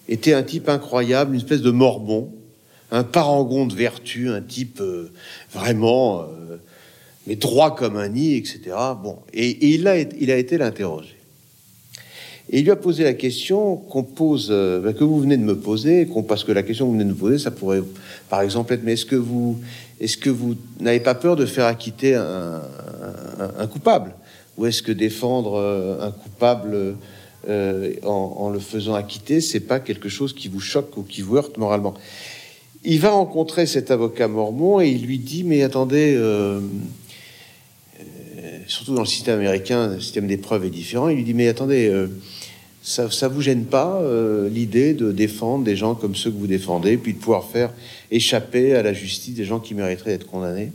[0.08, 2.30] était un type incroyable, une espèce de morbon,
[2.90, 5.10] un parangon de vertu, un type euh,
[5.52, 6.56] vraiment euh,
[7.26, 8.60] mais droit comme un nid, etc.
[9.02, 11.16] Bon, et, il, a, été l'interroger.
[12.48, 15.56] Et il lui a posé la question qu'on pose, ben, que vous venez de me
[15.56, 17.82] poser, parce que la question que vous venez de me poser, ça pourrait,
[18.28, 19.60] par exemple, être, mais est-ce que vous,
[20.00, 22.62] est-ce que vous n'avez pas peur de faire acquitter un,
[23.66, 24.14] coupable,
[24.56, 26.96] ou est-ce que défendre euh, un coupable
[27.48, 31.36] euh, en, le faisant acquitter, c'est pas quelque chose qui vous choque ou qui vous
[31.36, 31.94] heurte moralement?
[32.82, 36.14] Il va rencontrer cet avocat mormon et il lui dit, mais attendez.
[36.16, 36.60] Euh,
[38.66, 41.08] surtout dans le système américain, le système des preuves est différent.
[41.08, 41.92] Il lui dit mais attendez,
[42.82, 44.00] ça, ça vous gêne pas
[44.48, 47.72] l'idée de défendre des gens comme ceux que vous défendez, puis de pouvoir faire
[48.10, 50.72] échapper à la justice des gens qui mériteraient d'être condamnés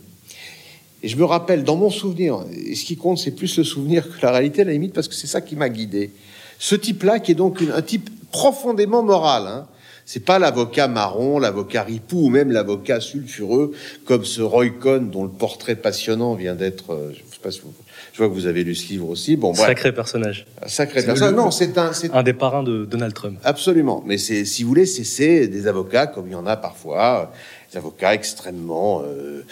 [1.03, 4.07] Et je me rappelle, dans mon souvenir, et ce qui compte, c'est plus le souvenir
[4.07, 6.11] que la réalité, à la limite, parce que c'est ça qui m'a guidé.
[6.59, 9.67] Ce type-là, qui est donc un type profondément moral, hein,
[10.05, 13.71] c'est pas l'avocat marron, l'avocat ripou ou même l'avocat sulfureux
[14.05, 16.93] comme ce Roy Cohn dont le portrait passionnant vient d'être.
[16.93, 17.73] Euh, je sais pas si vous,
[18.13, 19.35] je vois que vous avez lu ce livre aussi.
[19.35, 19.65] Bon, bref.
[19.65, 20.45] Sacré personnage.
[20.63, 21.33] Un sacré personnage.
[21.33, 23.39] Non, c'est un, un des parrains de Donald Trump.
[23.43, 24.03] Absolument.
[24.05, 27.33] Mais c'est, si vous voulez, c'est des avocats comme il y en a parfois,
[27.71, 29.43] des avocats extrêmement euh,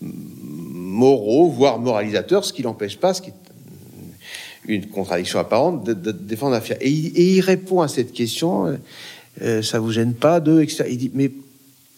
[0.00, 3.34] moraux, voire moralisateurs, ce qui n'empêche pas, ce qui est
[4.66, 6.78] une contradiction apparente, de, de, de défendre la fière.
[6.80, 8.78] Et, et, il répond à cette question.
[9.42, 10.84] Euh, ça vous gêne pas de etc.
[10.90, 11.30] Il dit, mais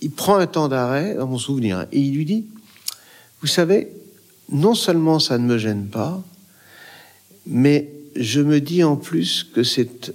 [0.01, 2.47] il prend un temps d'arrêt dans mon souvenir hein, et il lui dit,
[3.41, 3.89] vous savez,
[4.51, 6.23] non seulement ça ne me gêne pas,
[7.47, 10.15] mais je me dis en plus que c'est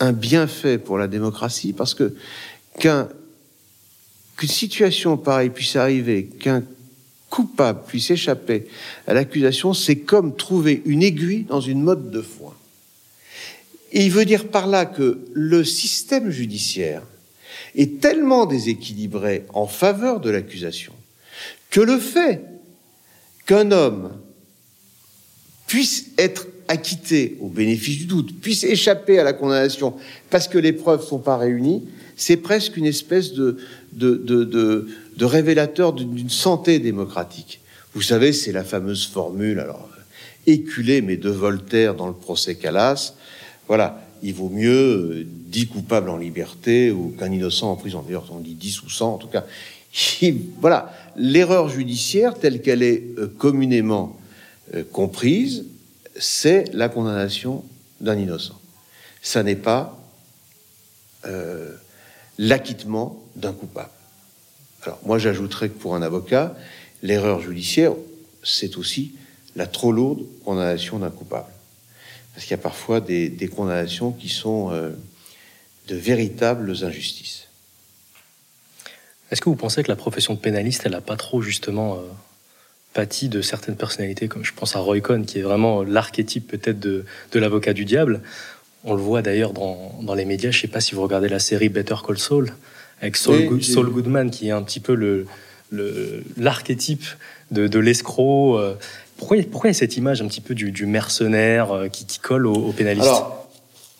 [0.00, 2.14] un bienfait pour la démocratie parce que
[2.78, 3.08] qu'un
[4.36, 6.62] qu'une situation pareille puisse arriver, qu'un
[7.28, 8.68] coupable puisse échapper
[9.06, 12.54] à l'accusation, c'est comme trouver une aiguille dans une mode de foin.
[13.92, 17.02] Et il veut dire par là que le système judiciaire
[17.74, 20.92] est tellement déséquilibré en faveur de l'accusation
[21.70, 22.42] que le fait
[23.46, 24.12] qu'un homme
[25.66, 29.94] puisse être acquitté au bénéfice du doute, puisse échapper à la condamnation
[30.30, 33.58] parce que les preuves sont pas réunies, c'est presque une espèce de,
[33.92, 37.60] de, de, de, de révélateur d'une santé démocratique.
[37.94, 39.88] Vous savez, c'est la fameuse formule, alors
[40.46, 43.14] éculée, mais de Voltaire dans le procès Calas,
[43.68, 48.02] voilà, il vaut mieux 10 coupables en liberté ou qu'un innocent en prison.
[48.02, 49.44] D'ailleurs, on dit 10 ou 100, en tout cas.
[50.60, 54.18] voilà, l'erreur judiciaire telle qu'elle est euh, communément
[54.74, 55.66] euh, comprise,
[56.16, 57.64] c'est la condamnation
[58.00, 58.58] d'un innocent.
[59.22, 59.98] Ça n'est pas
[61.26, 61.74] euh,
[62.38, 63.90] l'acquittement d'un coupable.
[64.82, 66.56] Alors, moi, j'ajouterais que pour un avocat,
[67.02, 67.92] l'erreur judiciaire,
[68.42, 69.12] c'est aussi
[69.56, 71.50] la trop lourde condamnation d'un coupable
[72.38, 74.90] parce qu'il y a parfois des, des condamnations qui sont euh,
[75.88, 77.48] de véritables injustices.
[79.32, 82.02] Est-ce que vous pensez que la profession de pénaliste, elle n'a pas trop justement euh,
[82.92, 86.78] pâti de certaines personnalités, comme je pense à Roy Cohn, qui est vraiment l'archétype peut-être
[86.78, 88.20] de, de l'avocat du diable?
[88.84, 91.28] On le voit d'ailleurs dans, dans, les médias, je ne sais pas si vous regardez
[91.28, 92.54] la série Better Call Saul,
[93.00, 95.26] avec Saul, Good, Saul Goodman, qui est un petit peu le,
[96.36, 97.04] l'archétype
[97.50, 98.58] de, de l'escroc.
[98.58, 98.74] Euh,
[99.18, 102.46] pourquoi, pourquoi il y a cette image un petit peu du, mercenaire euh, qui, colle
[102.46, 103.48] au, au pénaliste Alors,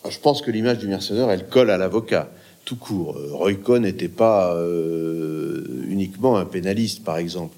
[0.09, 2.31] je pense que l'image du mercenaire, elle colle à l'avocat,
[2.65, 3.17] tout court.
[3.17, 7.57] Euh, Roy Cohn n'était pas euh, uniquement un pénaliste, par exemple.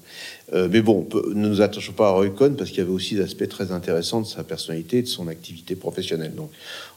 [0.53, 3.15] Euh, mais bon, ne nous attachons pas à Roy Cohn parce qu'il y avait aussi
[3.15, 6.33] des aspects très intéressants de sa personnalité et de son activité professionnelle.
[6.35, 6.51] Donc,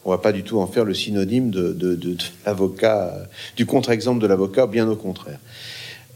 [0.04, 4.66] on va pas du tout en faire le synonyme de, l'avocat, du contre-exemple de l'avocat,
[4.66, 5.38] bien au contraire.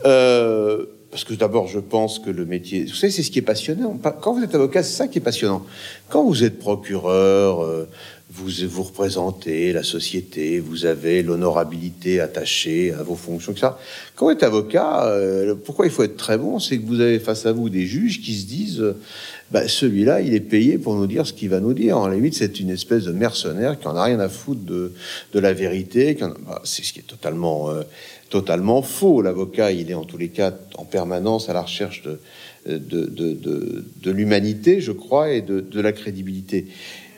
[0.04, 3.42] Euh, parce que d'abord, je pense que le métier, vous savez, c'est ce qui est
[3.42, 3.98] passionnant.
[4.20, 5.64] Quand vous êtes avocat, c'est ça qui est passionnant.
[6.10, 7.88] Quand vous êtes procureur, euh,
[8.30, 13.68] vous vous représentez la société, vous avez l'honorabilité attachée à vos fonctions, etc.
[14.16, 17.20] Quand vous êtes avocat, euh, pourquoi il faut être très bon C'est que vous avez
[17.20, 18.94] face à vous des juges qui se disent, euh,
[19.50, 21.96] bah, celui-là, il est payé pour nous dire ce qu'il va nous dire.
[21.96, 24.92] En limite, c'est une espèce de mercenaire qui en a rien à foutre de,
[25.32, 26.18] de la vérité.
[26.20, 27.70] Bah, c'est ce qui est totalement
[28.30, 29.22] totalement faux.
[29.22, 32.02] L'avocat, il est en tous les cas en permanence à la recherche
[32.66, 36.66] de, l'humanité, je crois, et de, la crédibilité.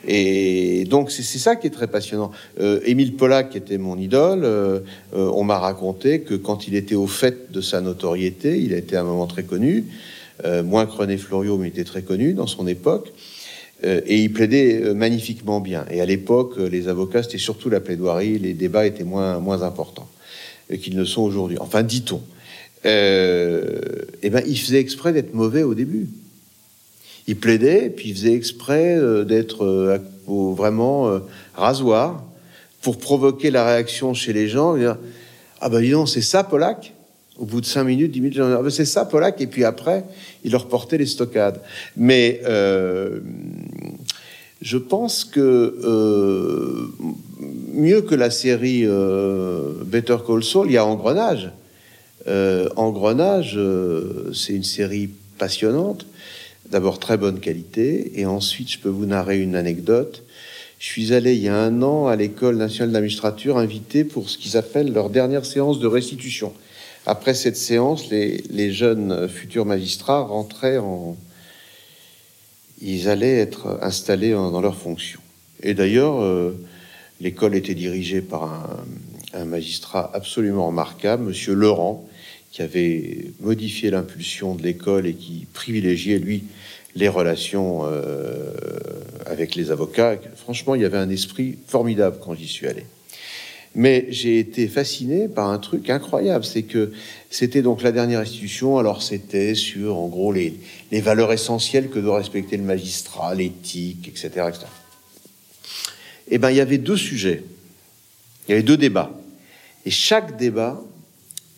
[0.07, 2.31] Et donc c'est ça qui est très passionnant.
[2.59, 4.79] Euh, Émile Pollack, qui était mon idole, euh,
[5.13, 8.77] euh, on m'a raconté que quand il était au fait de sa notoriété, il a
[8.77, 9.85] été à un moment très connu,
[10.63, 13.13] moins que René Floriot, mais il était très connu dans son époque,
[13.83, 15.85] et il plaidait magnifiquement bien.
[15.91, 20.09] Et à l'époque, les avocats, c'était surtout la plaidoirie, les débats étaient moins, moins importants
[20.79, 21.57] qu'ils ne sont aujourd'hui.
[21.59, 22.21] Enfin, dit-on.
[22.85, 26.07] et ben, il faisait exprès d'être mauvais au début
[27.27, 31.19] il plaidait, puis il faisait exprès euh, d'être euh, vraiment euh,
[31.55, 32.23] rasoir
[32.81, 34.75] pour provoquer la réaction chez les gens.
[35.59, 36.93] Ah ben dis donc, c'est ça, Polak?
[37.37, 40.03] Au bout de cinq minutes, dix minutes, ah ben, c'est ça, Polak Et puis après,
[40.43, 41.61] il leur portait les stockades.
[41.95, 42.41] Mais
[44.61, 46.89] je pense que
[47.81, 48.85] mieux que la série
[49.85, 51.51] Better Call Saul, il y a Engrenage.
[52.75, 53.59] Engrenage,
[54.33, 56.05] c'est une série passionnante
[56.71, 60.23] d'abord très bonne qualité, et ensuite je peux vous narrer une anecdote.
[60.79, 64.37] Je suis allé il y a un an à l'école nationale d'administrature invité pour ce
[64.37, 66.53] qu'ils appellent leur dernière séance de restitution.
[67.05, 71.17] Après cette séance, les, jeunes futurs magistrats rentraient en...
[72.81, 75.19] Ils allaient être installés dans leurs fonctions.
[75.61, 76.57] Et d'ailleurs, euh,
[77.21, 78.83] l'école était dirigée par
[79.33, 82.05] un, magistrat absolument remarquable, Monsieur Laurent,
[82.51, 86.43] qui avait modifié l'impulsion de l'école et qui privilégiait, lui,
[86.95, 88.51] les relations euh,
[89.25, 90.17] avec les avocats.
[90.35, 92.83] Franchement, il y avait un esprit formidable quand j'y suis allé.
[93.73, 96.91] Mais j'ai été fasciné par un truc incroyable, c'est que
[97.29, 100.55] c'était donc la dernière institution, alors c'était sur, en gros, les,
[100.91, 104.65] les, valeurs essentielles que doit respecter le magistrat, l'éthique, etc., etc.
[106.31, 107.43] Et ben, il y avait deux sujets,
[108.47, 109.11] il y avait deux débats.
[109.85, 110.81] Et chaque débat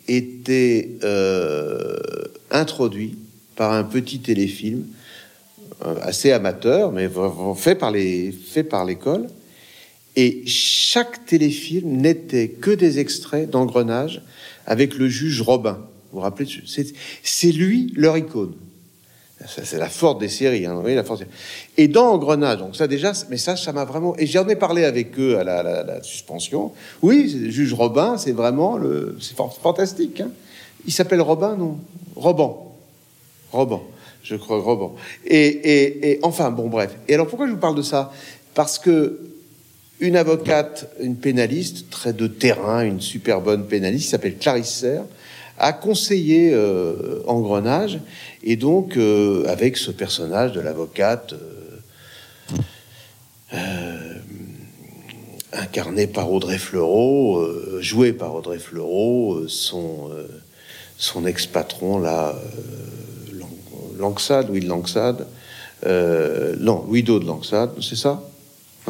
[0.08, 1.98] était euh,
[2.52, 3.16] introduit
[3.56, 4.86] par un petit téléfilm
[5.86, 7.10] euh, assez amateur, mais
[7.56, 9.28] fait par les fait par l'école.
[10.16, 14.22] Et chaque téléfilm n'était que des extraits d'engrenage
[14.66, 15.80] avec le juge Robin.
[16.12, 16.48] Vous vous rappelez
[17.24, 18.54] C'est lui leur icône.
[19.48, 21.24] C'est la force des séries, hein, la force.
[21.78, 24.16] Et dans Engrenage, donc ça déjà, mais ça, ça m'a vraiment.
[24.18, 26.72] Et j'en ai parlé avec eux à la, suspension.
[27.02, 30.22] Oui, juge Robin, c'est vraiment le, c'est fantastique.
[30.22, 30.32] Hein.
[30.86, 31.78] Il s'appelle Robin, non?
[32.16, 32.76] Roban.
[33.52, 33.82] Robin
[34.24, 34.92] je crois, Robin.
[35.26, 36.96] Et, et, enfin, bon, bref.
[37.08, 38.12] Et alors, pourquoi je vous parle de ça?
[38.54, 39.20] Parce que
[40.00, 45.04] une avocate, une pénaliste, très de terrain, une super bonne pénaliste, s'appelle Clarisse Serre,
[45.58, 48.00] a conseillé euh, Engrenage,
[48.44, 52.58] et donc, euh, avec ce personnage de l'avocate, euh,
[53.54, 54.14] euh,
[55.54, 57.46] incarné par Audrey Fleurot,
[57.80, 60.10] joué par Audrey Fleurot, son,
[61.26, 62.36] ex-patron, là,
[64.00, 65.28] Langsade, Louis de Langsade.
[65.86, 68.24] Euh, non, Louis de Langsade, c'est ça?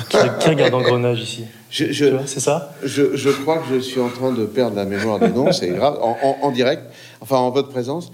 [0.09, 4.45] Qui, regarde Engrenage ici C'est ça je, je, crois que je suis en train de
[4.45, 6.83] perdre la mémoire des noms, c'est grave, en, direct,
[7.21, 8.11] enfin en votre présence.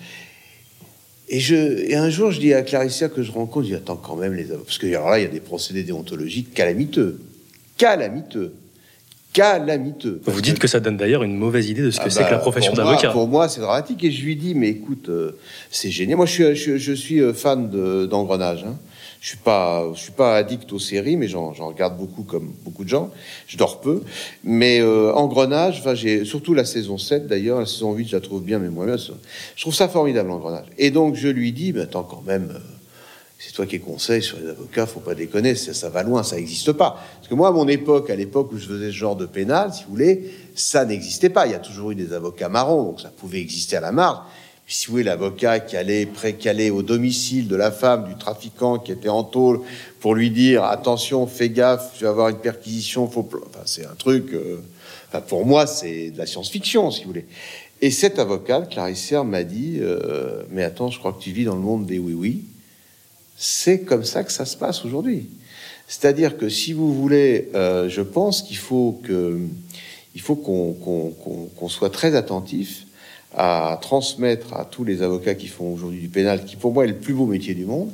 [1.29, 3.95] Et, je, et un jour, je dis à Clarissa que je rencontre, je dis attends
[3.95, 7.19] quand même les parce que alors là, il y a des procédés déontologiques calamiteux,
[7.77, 8.53] calamiteux
[9.33, 10.21] calamiteux.
[10.25, 12.31] Vous dites que ça donne d'ailleurs une mauvaise idée de ce que ah c'est que
[12.31, 13.11] la bah, profession d'avocat.
[13.11, 14.03] Pour moi, c'est dramatique.
[14.03, 15.37] Et je lui dis, mais écoute, euh,
[15.71, 16.17] c'est génial.
[16.17, 17.69] Moi, je suis, je, suis euh, fan
[18.07, 18.65] d'engrenage.
[18.67, 18.75] Hein.
[19.21, 22.85] Je suis pas, je suis pas addict aux séries, mais j'en regarde beaucoup comme beaucoup
[22.85, 23.11] de gens.
[23.47, 24.01] Je dors peu,
[24.45, 25.79] mais euh, engrenage.
[25.79, 27.59] Enfin, j'ai surtout la saison 7 d'ailleurs.
[27.59, 30.67] La saison 8, je la trouve bien, mais moi, je trouve ça formidable engrenage.
[30.77, 32.51] Et donc, je lui dis, mais attends, quand même.
[32.55, 32.59] Euh,
[33.41, 36.35] c'est toi qui conseilles sur les avocats, faut pas déconner, ça, ça va loin, ça
[36.35, 37.01] n'existe pas.
[37.15, 39.73] Parce que moi, à mon époque, à l'époque où je faisais ce genre de pénal,
[39.73, 41.45] si vous voulez, ça n'existait pas.
[41.45, 44.19] Il y a toujours eu des avocats marrons, donc ça pouvait exister à la marge.
[44.71, 48.91] Si vous voulez, l'avocat qui allait précaler au domicile de la femme du trafiquant qui
[48.91, 49.61] était en tôle
[49.99, 53.27] pour lui dire attention, fais gaffe, tu vas avoir une perquisition, faut.
[53.47, 54.31] Enfin, c'est un truc.
[54.31, 54.57] Euh,
[55.07, 57.25] enfin, pour moi, c'est de la science-fiction, si vous voulez.
[57.81, 61.55] Et cet avocat, Clarisse m'a dit euh, mais attends, je crois que tu vis dans
[61.55, 62.43] le monde des oui-oui.
[63.37, 65.29] C'est comme ça que ça se passe aujourd'hui.
[65.87, 69.39] C'est-à-dire que si vous voulez, euh, je pense qu'il faut que,
[70.13, 72.85] il faut qu'on soit très attentif
[73.35, 76.89] à transmettre à tous les avocats qui font aujourd'hui du pénal, qui pour moi est
[76.89, 77.91] le plus beau métier du monde,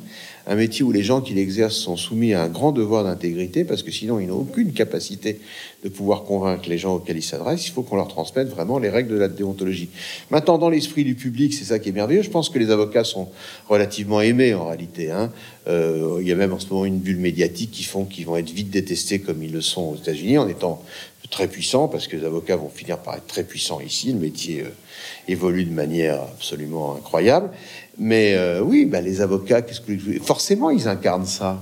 [0.48, 3.84] un métier où les gens qui l'exercent sont soumis à un grand devoir d'intégrité, parce
[3.84, 5.40] que sinon ils n'ont aucune capacité
[5.84, 7.68] de pouvoir convaincre les gens auxquels ils s'adressent.
[7.68, 9.90] Il faut qu'on leur transmette vraiment les règles de la déontologie.
[10.30, 12.22] Maintenant, dans l'esprit du public, c'est ça qui est merveilleux.
[12.22, 13.30] Je pense que les avocats sont
[13.68, 15.12] relativement aimés en réalité.
[15.12, 15.32] Hein.
[15.68, 18.38] Euh, il y a même en ce moment une bulle médiatique qui font qu'ils vont
[18.38, 20.84] être vite détestés comme ils le sont aux États-Unis, en étant
[21.30, 24.12] très puissants, parce que les avocats vont finir par être très puissants ici.
[24.12, 24.70] Le métier euh,
[25.28, 27.50] évolue de manière absolument incroyable.
[27.98, 31.60] Mais euh, oui, bah, les avocats, qu'est-ce que forcément ils incarnent ça.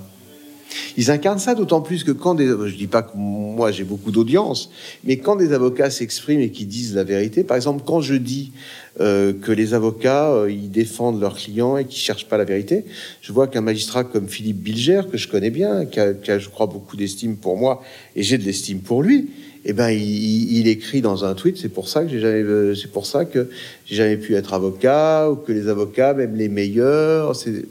[0.97, 4.09] Ils incarnent ça d'autant plus que quand des, je dis pas que moi j'ai beaucoup
[4.09, 4.71] d'audience,
[5.03, 8.53] mais quand des avocats s'expriment et qui disent la vérité, par exemple, quand je dis
[8.99, 12.85] euh, que les avocats ils défendent leurs clients et qui cherchent pas la vérité,
[13.21, 16.49] je vois qu'un magistrat comme Philippe Bilger, que je connais bien, qui qui a je
[16.49, 17.83] crois beaucoup d'estime pour moi
[18.15, 19.29] et j'ai de l'estime pour lui,
[19.65, 22.91] eh ben, il, écrit dans un tweet, c'est pour ça que j'ai jamais, euh, c'est
[22.91, 23.49] pour ça que
[23.85, 27.65] j'ai jamais pu être avocat ou que les avocats, même les meilleurs, c'est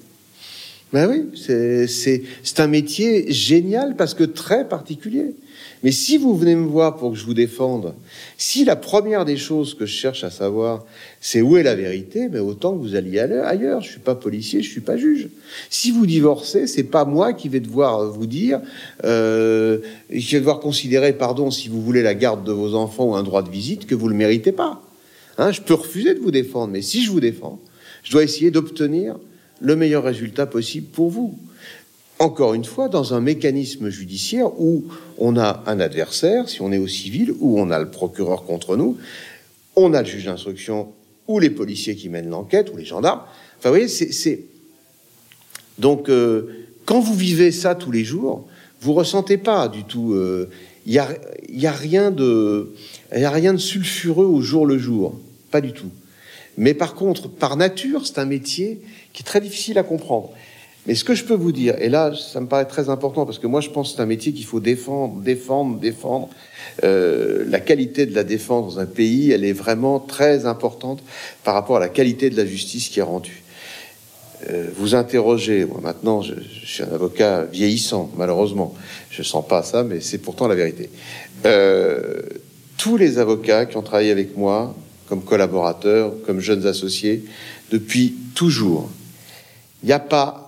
[0.93, 5.35] ben oui, c'est un métier génial parce que très particulier.
[5.83, 7.95] Mais si vous venez me voir pour que je vous défende,
[8.39, 10.85] si la première des choses que je cherche à savoir,
[11.21, 13.81] c'est où est la vérité, mais autant que vous alliez ailleurs.
[13.81, 15.29] Je suis pas policier, je suis pas juge.
[15.71, 18.61] Si vous divorcez, c'est pas moi qui vais devoir vous dire,
[19.05, 19.79] euh,
[20.09, 23.25] je vais devoir considérer, pardon, si vous voulez la garde de vos enfants ou un
[23.25, 24.83] droit de visite, que vous le méritez pas.
[25.39, 27.59] Hein, je peux refuser de vous défendre, mais si je vous défends,
[28.05, 29.17] je dois essayer d'obtenir
[29.61, 31.39] le meilleur résultat possible pour vous.
[32.23, 34.85] Encore une fois, dans un mécanisme judiciaire où
[35.19, 38.77] on a un adversaire, si on est au civil, où on a le procureur contre
[38.77, 38.97] nous,
[39.75, 40.93] on a le juge d'instruction,
[41.27, 43.23] ou les policiers qui mènent l'enquête, ou les gendarmes.
[43.59, 44.45] Enfin, vous voyez, c'est...
[45.81, 48.47] Donc, euh, quand vous vivez ça tous les jours,
[48.81, 50.13] vous ressentez pas du tout...
[50.13, 50.47] Il euh,
[50.87, 51.09] n'y y a,
[52.13, 52.73] de,
[53.17, 55.19] y a rien de sulfureux au jour le jour.
[55.51, 55.91] Pas du tout.
[56.57, 58.81] Mais par contre, par nature, c'est un métier
[59.13, 60.31] qui est très difficile à comprendre.
[60.87, 63.39] Mais ce que je peux vous dire, et là, ça me paraît très important, parce
[63.39, 66.29] que moi, je pense que c'est un métier qu'il faut défendre, défendre, défendre.
[66.83, 71.01] Euh, la qualité de la défense dans un pays, elle est vraiment très importante
[71.45, 73.43] par rapport à la qualité de la justice qui est rendue.
[74.51, 78.75] Euh, vous interrogez, moi maintenant, je, suis un avocat vieillissant, malheureusement.
[79.11, 80.91] Je sens pas ça, mais c'est pourtant la vérité.
[81.47, 82.23] Euh,
[82.77, 84.75] tous les avocats qui ont travaillé avec moi,
[85.09, 87.25] comme collaborateurs, comme jeunes associés,
[87.71, 88.91] depuis toujours.
[89.85, 90.42] Il n'y a pas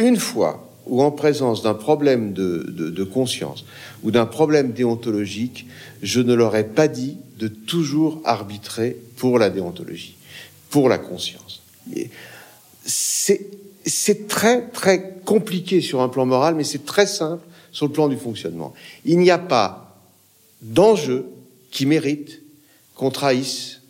[0.00, 3.64] une fois où en présence d'un problème de, conscience
[4.02, 5.66] ou d'un problème déontologique,
[6.02, 10.16] je ne leur ai pas dit de toujours arbitrer pour la déontologie,
[10.70, 11.62] pour la conscience.
[12.84, 18.08] C'est très très compliqué sur un plan moral, mais c'est très simple sur le plan
[18.08, 18.74] du fonctionnement.
[19.04, 19.96] Il n'y a pas
[20.62, 21.26] d'enjeu
[21.70, 22.42] qui mérite
[22.94, 23.80] qu'on trahisse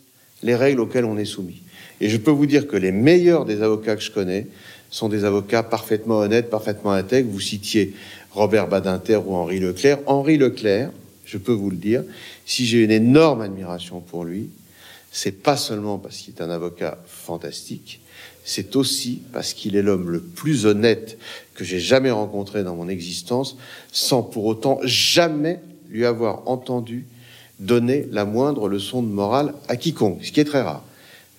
[0.43, 1.61] les règles auxquelles on est soumis.
[1.99, 4.47] Et je peux vous dire que les meilleurs des avocats que je connais
[4.91, 7.31] sont des avocats parfaitement honnêtes, parfaitement intègres.
[7.31, 7.95] Vous citiez
[8.31, 9.99] Robert Badinter ou Henri Leclerc.
[10.05, 10.91] Henri Leclerc,
[11.25, 12.03] je peux vous le dire,
[12.45, 14.49] si j'ai une énorme admiration pour lui,
[15.11, 18.01] c'est pas seulement parce qu'il est un avocat fantastique,
[18.43, 21.17] c'est aussi parce qu'il est l'homme le plus honnête
[21.53, 23.57] que j'ai jamais rencontré dans mon existence,
[23.91, 27.05] sans pour autant jamais lui avoir entendu
[27.59, 30.83] donner la moindre leçon de morale à quiconque, ce qui est très rare.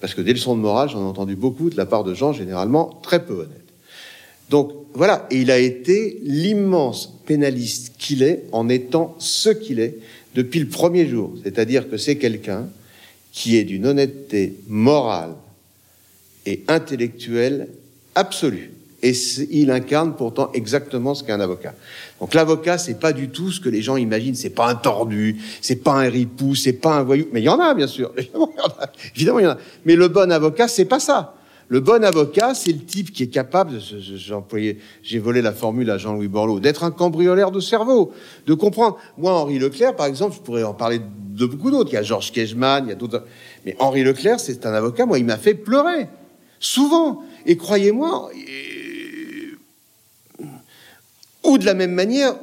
[0.03, 2.32] Parce que des leçons de morale, j'en ai entendu beaucoup de la part de gens
[2.32, 3.68] généralement très peu honnêtes.
[4.50, 9.98] Donc voilà, et il a été l'immense pénaliste qu'il est en étant ce qu'il est
[10.34, 11.34] depuis le premier jour.
[11.44, 12.66] C'est-à-dire que c'est quelqu'un
[13.30, 15.34] qui est d'une honnêteté morale
[16.46, 17.68] et intellectuelle
[18.16, 18.72] absolue.
[19.03, 19.12] Et
[19.50, 21.74] il incarne pourtant exactement ce qu'est un avocat.
[22.20, 24.36] Donc l'avocat, c'est pas du tout ce que les gens imaginent.
[24.36, 27.26] C'est pas un tordu, c'est pas un ripou, c'est pas un voyou.
[27.32, 28.12] Mais il y en a, bien sûr.
[29.16, 29.59] Évidemment, il y en a.
[29.84, 31.34] Mais le bon avocat, c'est pas ça.
[31.72, 33.78] Le bon avocat, c'est le type qui est capable,
[35.03, 38.12] j'ai volé la formule à Jean-Louis Borloo, d'être un cambrioleur de cerveau,
[38.46, 38.98] de comprendre.
[39.16, 41.88] Moi, Henri Leclerc, par exemple, je pourrais en parler de beaucoup d'autres.
[41.90, 43.24] Il y a Georges Kejman, il y a d'autres.
[43.64, 46.09] Mais Henri Leclerc, c'est un avocat, moi, il m'a fait pleurer.
[46.61, 47.22] Souvent.
[47.46, 48.30] Et croyez-moi,
[51.45, 52.36] ou de la même manière,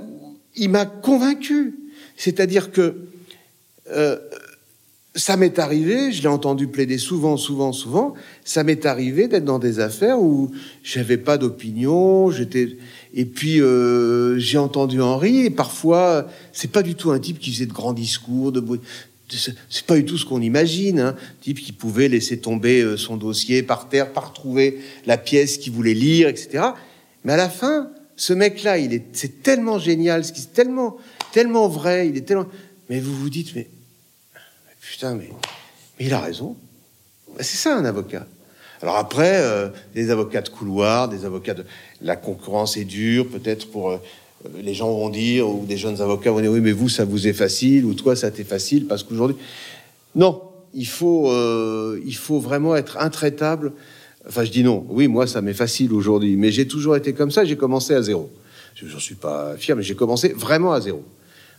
[0.56, 1.76] il m'a convaincu.
[2.18, 2.96] C'est-à-dire que
[3.92, 4.18] euh,
[5.16, 9.60] ça m'est arrivé, je l'ai entendu plaider souvent, souvent, souvent, ça m'est arrivé d'être dans
[9.60, 10.52] des affaires où
[10.84, 12.78] j'avais pas d'opinion, j'étais
[13.14, 17.52] et puis euh, j'ai entendu Henri et parfois c'est pas du tout un type qui
[17.52, 18.64] faisait de grands discours, de
[19.70, 21.16] c'est pas du tout ce qu'on imagine, hein.
[21.42, 25.74] type qui pouvait laisser tomber euh, son dossier par terre, pas retrouver la pièce qu'il
[25.74, 26.64] voulait lire, etc.
[27.24, 27.90] Mais à la fin,
[28.20, 30.98] ce mec-là, il est, c'est tellement génial, ce qui est tellement,
[31.32, 32.48] tellement vrai, il est tellement.
[32.90, 33.70] Mais vous vous dites, mais,
[34.82, 35.30] putain, mais,
[35.98, 36.58] mais il a raison.
[37.30, 38.28] Ben, c'est ça un avocat.
[38.82, 41.66] Alors après, euh, des avocats de couloir, des avocats de
[42.02, 43.98] la concurrence est dure, peut-être pour euh,
[44.62, 47.26] les gens vont dire ou des jeunes avocats vont dire oui, mais vous ça vous
[47.26, 49.38] est facile ou toi ça t'est facile parce qu'aujourd'hui,
[50.16, 50.42] non,
[50.74, 53.72] il faut, euh, il faut vraiment être intraitable
[54.30, 54.86] Enfin, je dis non.
[54.90, 56.36] Oui, moi, ça m'est facile aujourd'hui.
[56.38, 57.44] Mais j'ai toujours été comme ça.
[57.46, 58.32] J'ai commencé à zéro.
[58.76, 61.04] Je n'en suis pas fier, mais j'ai commencé vraiment à zéro.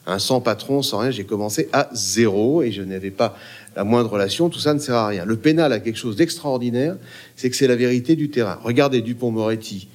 [0.06, 3.36] Un sans patron, sans rien, j'ai commencé à zéro et je n'avais pas
[3.76, 4.48] la moindre relation.
[4.48, 5.24] Tout ça ne sert à rien.
[5.26, 6.96] Le pénal a quelque chose d'extraordinaire,
[7.36, 8.58] c'est que c'est la vérité du terrain.
[8.62, 9.88] Regardez Dupont-Moretti.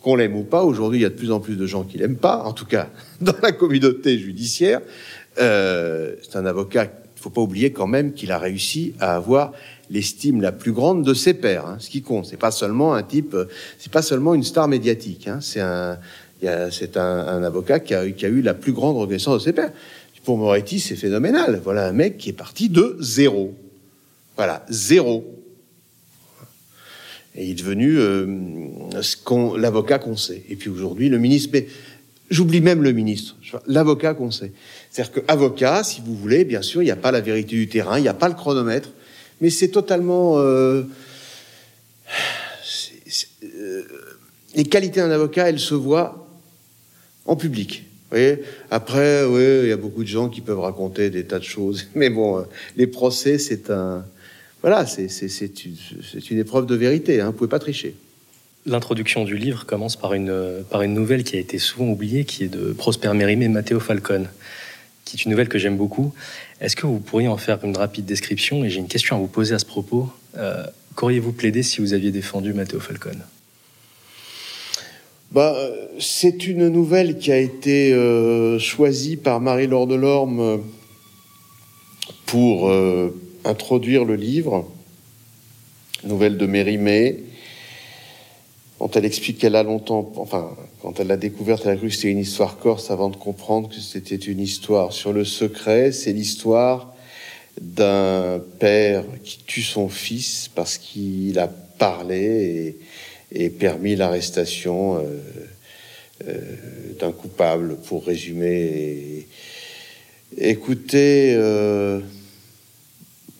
[0.00, 0.64] qu'on l'aime ou pas.
[0.64, 2.64] Aujourd'hui, il y a de plus en plus de gens qui l'aiment pas, en tout
[2.64, 2.88] cas
[3.20, 4.80] dans la communauté judiciaire.
[5.38, 9.52] Euh, c'est un avocat, il faut pas oublier quand même qu'il a réussi à avoir
[9.90, 11.66] l'estime la plus grande de ses pairs.
[11.66, 13.36] Hein, ce qui compte, c'est pas seulement un type,
[13.78, 15.28] c'est pas seulement une star médiatique.
[15.28, 15.98] Hein, c'est un,
[16.70, 19.52] c'est un, un, avocat qui a, qui a, eu la plus grande reconnaissance de ses
[19.52, 19.72] pairs.
[20.24, 21.60] Pour Moretti, c'est phénoménal.
[21.64, 23.54] Voilà un mec qui est parti de zéro.
[24.36, 25.24] Voilà, zéro.
[27.34, 28.26] Et il est devenu euh,
[29.56, 30.42] l'avocat qu'on sait.
[30.48, 31.50] Et puis aujourd'hui, le ministre.
[31.52, 31.66] Mais
[32.30, 33.36] j'oublie même le ministre.
[33.66, 34.52] L'avocat qu'on sait.
[34.90, 37.98] C'est-à-dire qu'avocat, si vous voulez, bien sûr, il n'y a pas la vérité du terrain,
[37.98, 38.90] il n'y a pas le chronomètre,
[39.40, 40.38] mais c'est totalement.
[40.38, 40.82] Euh,
[43.44, 43.82] euh,
[44.54, 46.26] les qualités d'un avocat, elles se voient
[47.24, 47.84] en public.
[48.70, 51.86] Après, oui, il y a beaucoup de gens qui peuvent raconter des tas de choses,
[51.94, 52.42] mais bon, euh,
[52.76, 54.04] les procès, c'est un,
[54.62, 55.08] voilà, c'est
[56.30, 57.20] une, épreuve de vérité.
[57.20, 57.94] Hein, vous pouvez pas tricher.
[58.66, 62.44] L'introduction du livre commence par une, par une nouvelle qui a été souvent oubliée, qui
[62.44, 64.28] est de Prosper Mérimée et Matteo Falcone,
[65.10, 66.12] qui est une nouvelle que j'aime beaucoup.
[66.60, 69.26] Est-ce que vous pourriez en faire une rapide description Et j'ai une question à vous
[69.26, 70.08] poser à ce propos.
[70.36, 70.64] Euh,
[70.96, 73.22] Qu'auriez-vous plaidé si vous aviez défendu Matteo Falcone?
[75.30, 75.56] Bah,
[76.00, 80.56] C'est une nouvelle qui a été euh, choisie par Marie-Laure Delorme euh,
[82.26, 84.68] pour euh, introduire le livre,
[86.04, 87.20] nouvelle de Mérimée,
[88.80, 90.50] dont elle explique qu'elle a longtemps, enfin,
[90.82, 93.68] quand elle l'a découverte, elle a cru que c'était une histoire corse avant de comprendre
[93.68, 95.92] que c'était une histoire sur le secret.
[95.92, 96.94] C'est l'histoire
[97.60, 102.78] d'un père qui tue son fils parce qu'il a parlé
[103.32, 105.02] et permis l'arrestation euh,
[106.28, 106.40] euh,
[106.98, 109.26] d'un coupable, pour résumer.
[110.38, 112.00] écoutez, euh,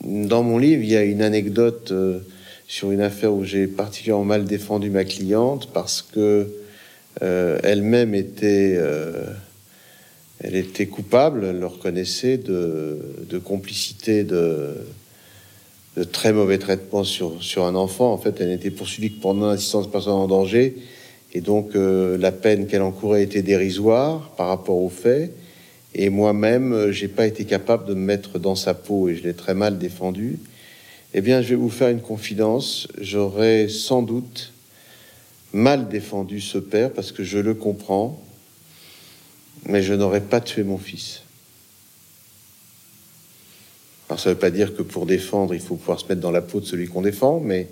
[0.04, 1.92] dans mon livre, il y a une anecdote
[2.68, 6.59] sur une affaire où j'ai particulièrement mal défendu ma cliente parce que
[7.20, 8.78] elle-même était,
[10.40, 14.74] elle était coupable, elle le reconnaissait de, complicité de
[16.12, 18.12] très mauvais traitements sur, sur un enfant.
[18.12, 20.76] En fait, elle n'était poursuivie que pour non-assistance de personnes en danger.
[21.32, 25.32] Et donc, euh, la peine qu'elle encourait était dérisoire par rapport aux faits.
[25.94, 29.22] Et moi-même, euh, j'ai pas été capable de me mettre dans sa peau et je
[29.22, 30.38] l'ai très mal défendu.
[31.14, 32.88] Eh bien, je vais vous faire une confidence.
[33.00, 34.52] J'aurais sans doute
[35.52, 38.22] mal défendu ce père parce que je le comprends,
[39.66, 41.22] mais je n'aurais pas tué mon fils.
[44.08, 46.30] Alors ça ne veut pas dire que pour défendre, il faut pouvoir se mettre dans
[46.30, 47.68] la peau de celui qu'on défend, mais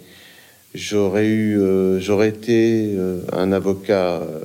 [0.75, 4.45] j'aurais eu, euh, j'aurais été euh, un avocat euh,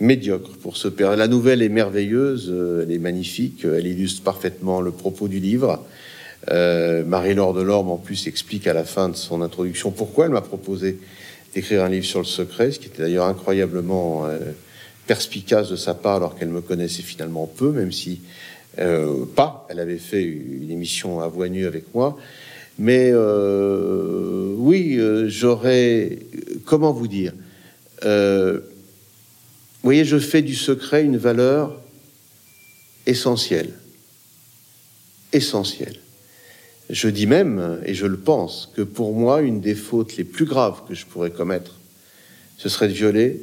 [0.00, 1.16] médiocre pour ce père.
[1.16, 2.52] La nouvelle est merveilleuse,
[2.82, 5.84] elle est magnifique, elle illustre parfaitement le propos du livre.
[6.50, 10.98] Marie-Laure Delorme, en plus, explique à la fin de son introduction pourquoi elle m'a proposé
[11.54, 14.26] d'écrire un livre sur le secret, ce qui était d'ailleurs incroyablement
[15.06, 18.20] perspicace de sa part, alors qu'elle me connaissait finalement peu, même si
[18.78, 22.16] euh, pas, elle avait fait une émission à voix nue avec moi.
[22.78, 26.18] Mais euh, oui, euh, j'aurais.
[26.64, 27.32] Comment vous dire
[28.02, 28.60] Vous
[29.82, 31.78] voyez, je fais du secret une valeur
[33.06, 33.74] essentielle.
[35.32, 35.98] Essentielle.
[36.92, 40.44] Je dis même, et je le pense, que pour moi, une des fautes les plus
[40.44, 41.80] graves que je pourrais commettre,
[42.58, 43.40] ce serait de violer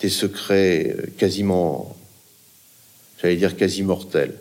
[0.00, 1.96] des secrets quasiment
[3.22, 4.34] j'allais dire quasi mortel,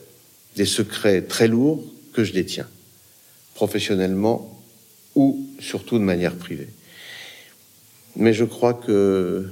[0.56, 2.68] des secrets très lourds que je détiens,
[3.54, 4.60] professionnellement
[5.14, 6.70] ou surtout de manière privée.
[8.16, 9.48] Mais je crois que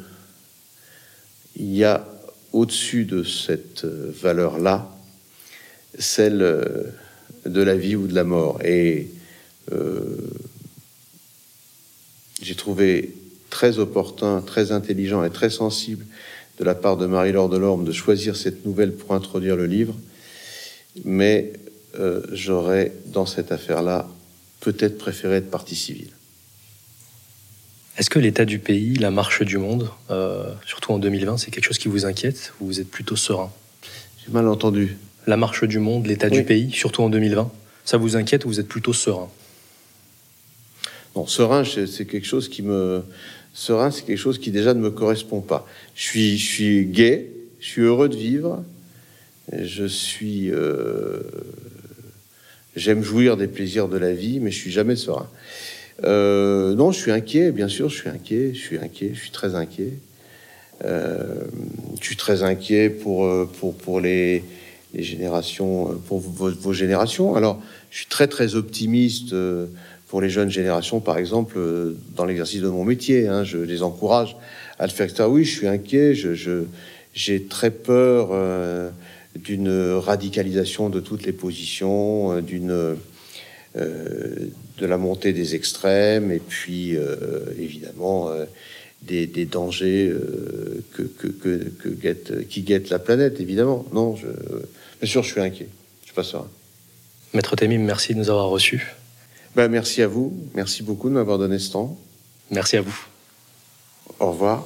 [1.56, 2.08] il y a
[2.52, 4.92] au-dessus de cette valeur-là
[5.98, 6.94] celle
[7.46, 8.60] de la vie ou de la mort.
[8.64, 9.10] Et
[9.72, 10.18] euh,
[12.42, 13.14] j'ai trouvé
[13.50, 16.06] très opportun, très intelligent et très sensible
[16.60, 19.96] de la part de Marie-Laure Delorme de choisir cette nouvelle pour introduire le livre,
[21.04, 21.54] mais
[22.00, 24.08] euh, j'aurais, dans cette affaire-là,
[24.62, 26.10] peut-être préféré être partie civile.
[27.98, 31.64] Est-ce que l'état du pays, la marche du monde, euh, surtout en 2020, c'est quelque
[31.64, 33.52] chose qui vous inquiète ou vous êtes plutôt serein?
[34.26, 34.98] J'ai mal entendu.
[35.28, 37.52] La marche du monde, l'état du pays, surtout en 2020,
[37.84, 39.30] ça vous inquiète ou vous êtes plutôt serein?
[41.16, 43.04] Non, serein, c'est quelque chose qui me
[43.54, 45.66] serein, c'est quelque chose qui déjà ne me correspond pas.
[45.96, 48.64] Je suis, je suis gay, je suis heureux de vivre,
[49.52, 51.22] je suis, euh,
[52.76, 55.30] j'aime jouir des plaisirs de la vie, mais je suis jamais serein.
[56.04, 59.32] Euh, non, je suis inquiet, bien sûr, je suis inquiet, je suis inquiet, je suis
[59.32, 59.94] très inquiet.
[60.84, 61.24] Euh,
[62.00, 64.44] je suis très inquiet pour, pour, pour les,
[64.96, 67.36] les générations, pour vos, générations.
[67.36, 69.34] Alors, je suis très très optimiste
[70.08, 73.28] pour les jeunes générations, par exemple, euh, dans l'exercice de mon métier.
[73.28, 74.36] Hein, je les encourage
[74.80, 75.10] à le faire.
[75.30, 76.14] Oui, je suis inquiet.
[76.14, 76.64] Je,
[77.14, 78.90] j'ai très peur euh,
[79.36, 82.96] d'une radicalisation de toutes les positions, euh, d'une
[83.78, 84.34] euh,
[84.78, 86.96] de la montée des extrêmes, et puis
[87.60, 88.30] évidemment
[89.02, 90.14] des, des, dangers
[90.94, 93.42] que, que, que, que guette, qui guettent la planète.
[93.42, 94.16] Évidemment, non.
[94.16, 94.28] Je,
[95.02, 95.70] bien sûr, je suis inquiet.
[96.02, 96.48] Je suis pas serein.
[97.34, 98.96] Maître Temim, merci de nous avoir reçus.
[99.56, 100.34] Ben, merci à vous.
[100.54, 101.98] Merci beaucoup de m'avoir donné ce temps.
[102.52, 102.98] Merci à vous.
[104.20, 104.66] Au revoir.